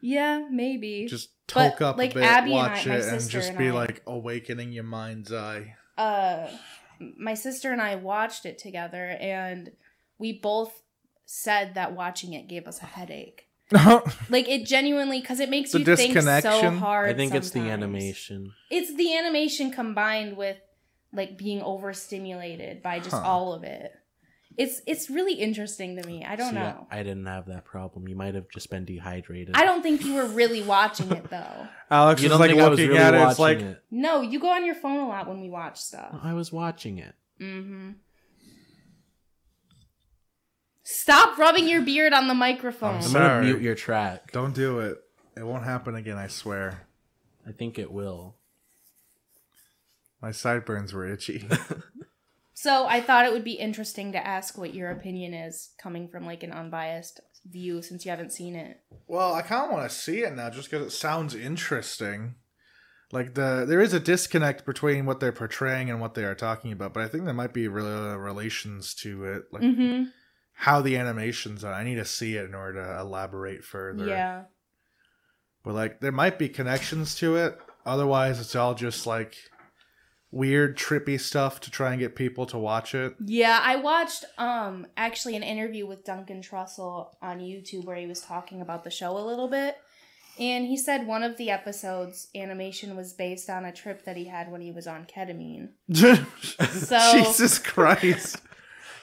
[0.01, 1.07] yeah, maybe.
[1.09, 3.59] Just But, up like, a bit, Abby and watch I- my it, and just and
[3.59, 5.77] be I- like awakening your mind's eye.
[5.99, 6.49] uh
[7.19, 9.73] my sister and I watched it together and
[10.19, 10.83] we both
[11.27, 13.47] said that watching it gave us a headache.
[14.29, 17.09] Like it genuinely cuz it makes The you think so hard.
[17.11, 18.53] I think it's the animation.
[18.71, 20.59] It's the animation combined with
[21.13, 23.23] like being overstimulated by just Huh.
[23.25, 23.93] all of it.
[24.59, 26.25] It's it's really interesting to me.
[26.25, 26.87] I don't See, know.
[26.91, 28.07] I, I didn't have that problem.
[28.09, 29.55] You might have just been dehydrated.
[29.57, 31.67] I don't think you were really watching it though.
[31.91, 33.19] Alex You is don't like think I was looking really at it.
[33.19, 33.83] watching It's like it?
[33.91, 36.15] No, you go on your phone a lot when we watch stuff.
[36.23, 37.15] I was watching it.
[37.41, 37.91] Mm-hmm.
[40.85, 42.97] Stop rubbing your beard on the microphone.
[42.97, 43.29] I'm I'm Sorry.
[43.29, 44.33] gonna mute your track.
[44.33, 44.99] don't do it.
[45.37, 46.19] It won't happen again.
[46.19, 46.87] I swear.
[47.47, 48.37] I think it will.
[50.21, 51.49] My sideburns were itchy.
[52.63, 56.25] So I thought it would be interesting to ask what your opinion is coming from
[56.25, 58.79] like an unbiased view since you haven't seen it.
[59.09, 62.37] Well, I kind of want to see it now, just because it sounds interesting.
[63.11, 66.71] Like the there is a disconnect between what they're portraying and what they are talking
[66.71, 70.05] about, but I think there might be real relations to it, like Mm-hmm.
[70.53, 71.73] how the animations are.
[71.75, 74.07] I need to see it in order to elaborate further.
[74.07, 74.43] Yeah.
[75.65, 77.59] but like there might be connections to it.
[77.85, 79.35] Otherwise, it's all just like
[80.33, 83.14] weird, trippy stuff to try and get people to watch it.
[83.24, 88.20] Yeah, I watched um actually an interview with Duncan Trussell on YouTube where he was
[88.20, 89.76] talking about the show a little bit.
[90.39, 94.24] And he said one of the episodes animation was based on a trip that he
[94.24, 95.68] had when he was on ketamine.
[96.70, 98.39] So Jesus Christ.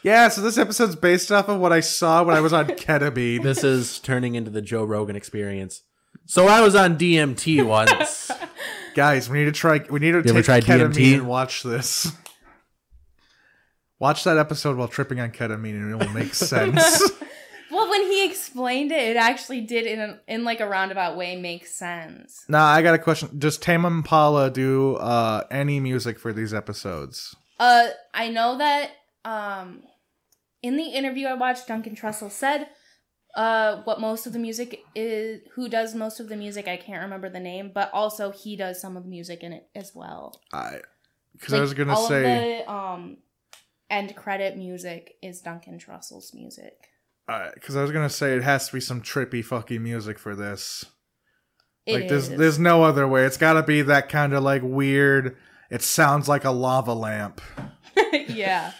[0.01, 3.43] Yeah, so this episode's based off of what I saw when I was on ketamine.
[3.43, 5.83] This is turning into the Joe Rogan experience.
[6.25, 8.31] So I was on DMT once.
[8.95, 9.83] Guys, we need to try.
[9.89, 11.13] We need to You take tried ketamine DMT?
[11.15, 12.11] and watch this.
[13.99, 17.11] Watch that episode while tripping on ketamine, and it will make sense.
[17.71, 21.35] Well, when he explained it, it actually did in a, in like a roundabout way
[21.39, 22.43] make sense.
[22.49, 23.29] Now I got a question.
[23.37, 27.35] Does Tame Impala do uh, any music for these episodes?
[27.59, 28.89] Uh, I know that
[29.23, 29.83] um,
[30.63, 32.69] in the interview I watched, Duncan Trussell said
[33.39, 37.01] uh what most of the music is who does most of the music i can't
[37.01, 40.41] remember the name but also he does some of the music in it as well
[40.51, 40.81] I
[41.33, 43.17] because I was gonna all say of the um
[43.89, 46.89] end credit music is duncan trussell's music
[47.53, 50.83] because I was gonna say it has to be some trippy fucking music for this.
[51.85, 52.37] It like there's is.
[52.37, 53.23] there's no other way.
[53.23, 55.37] It's got to be that kind of like weird.
[55.69, 57.39] It sounds like a lava lamp.
[58.27, 58.71] yeah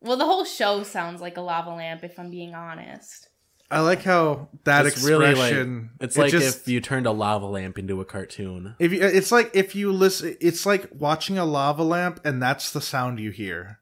[0.00, 3.28] well the whole show sounds like a lava lamp if i'm being honest
[3.70, 5.90] I like how that It's really expression.
[5.98, 8.76] like it's it like just- if you turned a lava lamp into a cartoon.
[8.78, 10.36] if you, it's like if you listen.
[10.40, 13.80] It's like watching a lava lamp, and that's the sound you hear.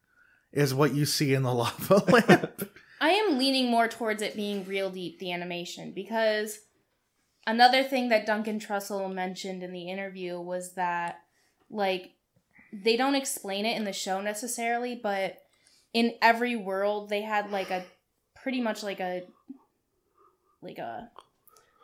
[0.53, 2.71] Is what you see in the lava lamp.
[3.01, 6.59] I am leaning more towards it being real deep, the animation, because
[7.47, 11.19] another thing that Duncan Trussell mentioned in the interview was that,
[11.69, 12.13] like,
[12.73, 15.37] they don't explain it in the show necessarily, but
[15.93, 17.85] in every world, they had, like, a
[18.43, 19.25] pretty much like a,
[20.65, 21.11] like a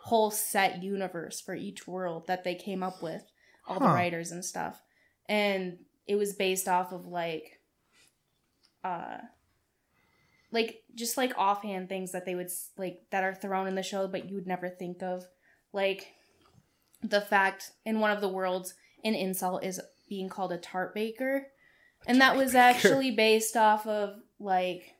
[0.04, 3.22] whole set universe for each world that they came up with,
[3.68, 4.82] all the writers and stuff.
[5.28, 7.60] And it was based off of, like,
[8.82, 9.18] uh,
[10.52, 14.08] like just like offhand things that they would like that are thrown in the show
[14.08, 15.24] but you would never think of.
[15.72, 16.08] Like
[17.02, 18.74] the fact in one of the worlds
[19.04, 21.46] an insult is being called a tart baker.
[22.06, 24.94] And that was actually based off of like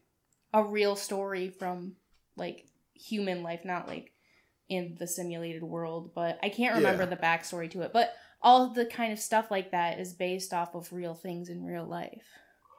[0.53, 1.97] a real story from
[2.37, 2.67] like
[3.09, 4.13] human life not like
[4.69, 7.09] in the simulated world but i can't remember Yeah.
[7.11, 10.75] the backstory to it but all the kind of stuff like that is based off
[10.75, 12.25] of real things in real life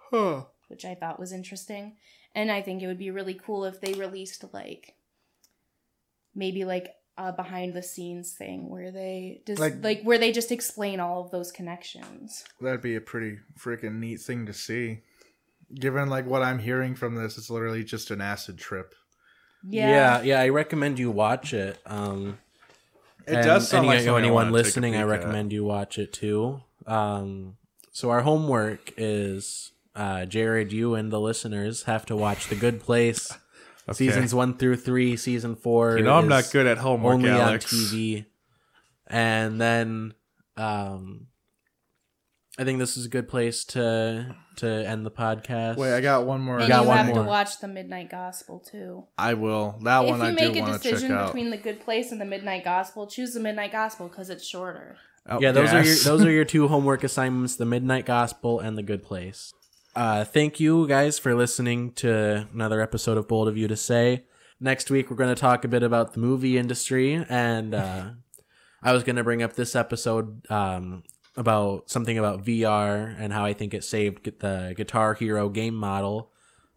[0.10, 0.44] huh.
[0.70, 1.98] which I thought was interesting.
[2.34, 4.96] And I think it would be really cool if they released like
[6.34, 10.52] maybe like a behind the scenes thing where they just Like- like, where they just
[10.52, 12.44] explain all of those connections.
[12.60, 15.02] That'd be a pretty freaking neat thing to see.
[15.74, 18.96] Given like what I'm hearing from this, it's literally just an acid trip.
[19.68, 19.90] Yeah.
[19.90, 20.40] yeah, yeah.
[20.42, 21.80] I recommend you watch it.
[21.86, 22.40] Um,
[23.28, 24.94] It and does sound any- like something I anyone wanna take a listening.
[24.96, 25.08] I peek at.
[25.10, 26.62] recommend you watch it too.
[26.88, 27.58] Um,
[27.92, 32.80] so our homework is uh, Jared, you and the listeners have to watch The Good
[32.80, 33.32] Place,
[33.90, 33.98] Okay.
[33.98, 35.18] seasons one through three.
[35.18, 35.98] Season four.
[35.98, 37.72] You know I'm not good at homework, only Alex.
[37.74, 38.26] on TV,
[39.08, 40.14] and then
[40.58, 41.28] um,
[42.60, 45.78] I think this is a good place to to end the podcast.
[45.78, 46.60] Wait, I got one more.
[46.60, 47.24] And got you one have more.
[47.24, 49.06] to watch the Midnight Gospel too.
[49.18, 49.80] I will.
[49.84, 51.80] That if one you I make do a want to check decision between the Good
[51.80, 54.98] Place and the Midnight Gospel, choose the Midnight Gospel because it's shorter.
[55.30, 58.78] Oh, yeah, those are your those are your two homework assignments: the Midnight Gospel and
[58.78, 59.54] the Good Place.
[59.96, 64.26] Uh, thank you guys for listening to another episode of Bold of You to Say.
[64.60, 68.10] Next week we're going to talk a bit about the movie industry, and uh,
[68.84, 71.04] I was going to bring up this episode um,
[71.36, 76.32] about something about VR and how I think it saved the Guitar Hero game model.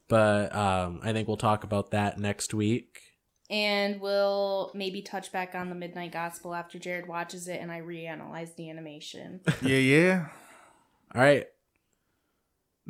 [0.08, 3.00] But um, I think we'll talk about that next week.
[3.50, 7.80] And we'll maybe touch back on the Midnight Gospel after Jared watches it and I
[7.80, 9.40] reanalyze the animation.
[9.62, 10.26] yeah, yeah.
[11.14, 11.46] All right.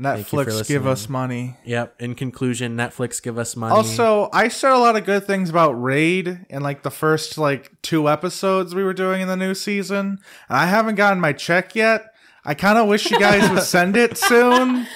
[0.00, 1.56] Thank you for Netflix, give us money.
[1.64, 2.02] Yep.
[2.02, 3.74] In conclusion, Netflix give us money.
[3.74, 7.70] Also, I said a lot of good things about Raid in like the first like
[7.82, 10.18] two episodes we were doing in the new season.
[10.48, 12.06] And I haven't gotten my check yet.
[12.44, 14.86] I kind of wish you guys would send it soon.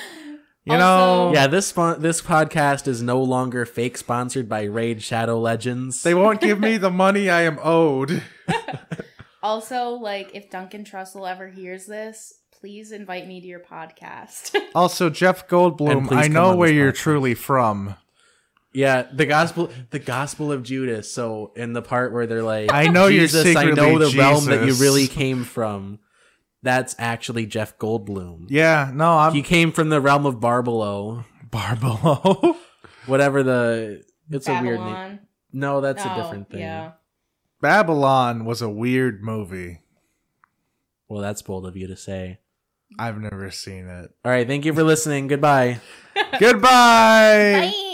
[0.64, 5.38] You know, Yeah, this spon- this podcast is no longer fake sponsored by Raid Shadow
[5.40, 6.02] Legends.
[6.02, 8.22] they won't give me the money I am owed.
[9.40, 14.56] Also, like, if Duncan Trussell ever hears this, please invite me to your podcast.
[14.74, 16.96] Also, Jeff Goldblum, I know where you're podcast.
[16.96, 17.94] truly from.
[18.72, 21.10] yeah, the gospel the gospel of Judas.
[21.10, 24.18] So in the part where they're like I know you're Jesus, I know secretly the
[24.18, 25.98] realm that you really came from.
[26.62, 28.46] That's actually Jeff Goldblum.
[28.50, 31.24] Yeah, no, I'm He came from the realm of Barbelo.
[31.50, 32.56] Barbelo.
[33.06, 35.20] Whatever the it's a weird name.
[35.52, 36.60] No, that's a Oh, different thing.
[36.60, 36.92] Yeah.
[37.60, 39.80] Babylon was a weird movie.
[41.08, 42.38] Well, that's bold of you to say.
[42.98, 44.10] I've never seen it.
[44.24, 45.26] All right, thank you for listening.
[45.26, 45.80] Goodbye.
[46.40, 47.70] Goodbye.
[47.72, 47.84] Bye.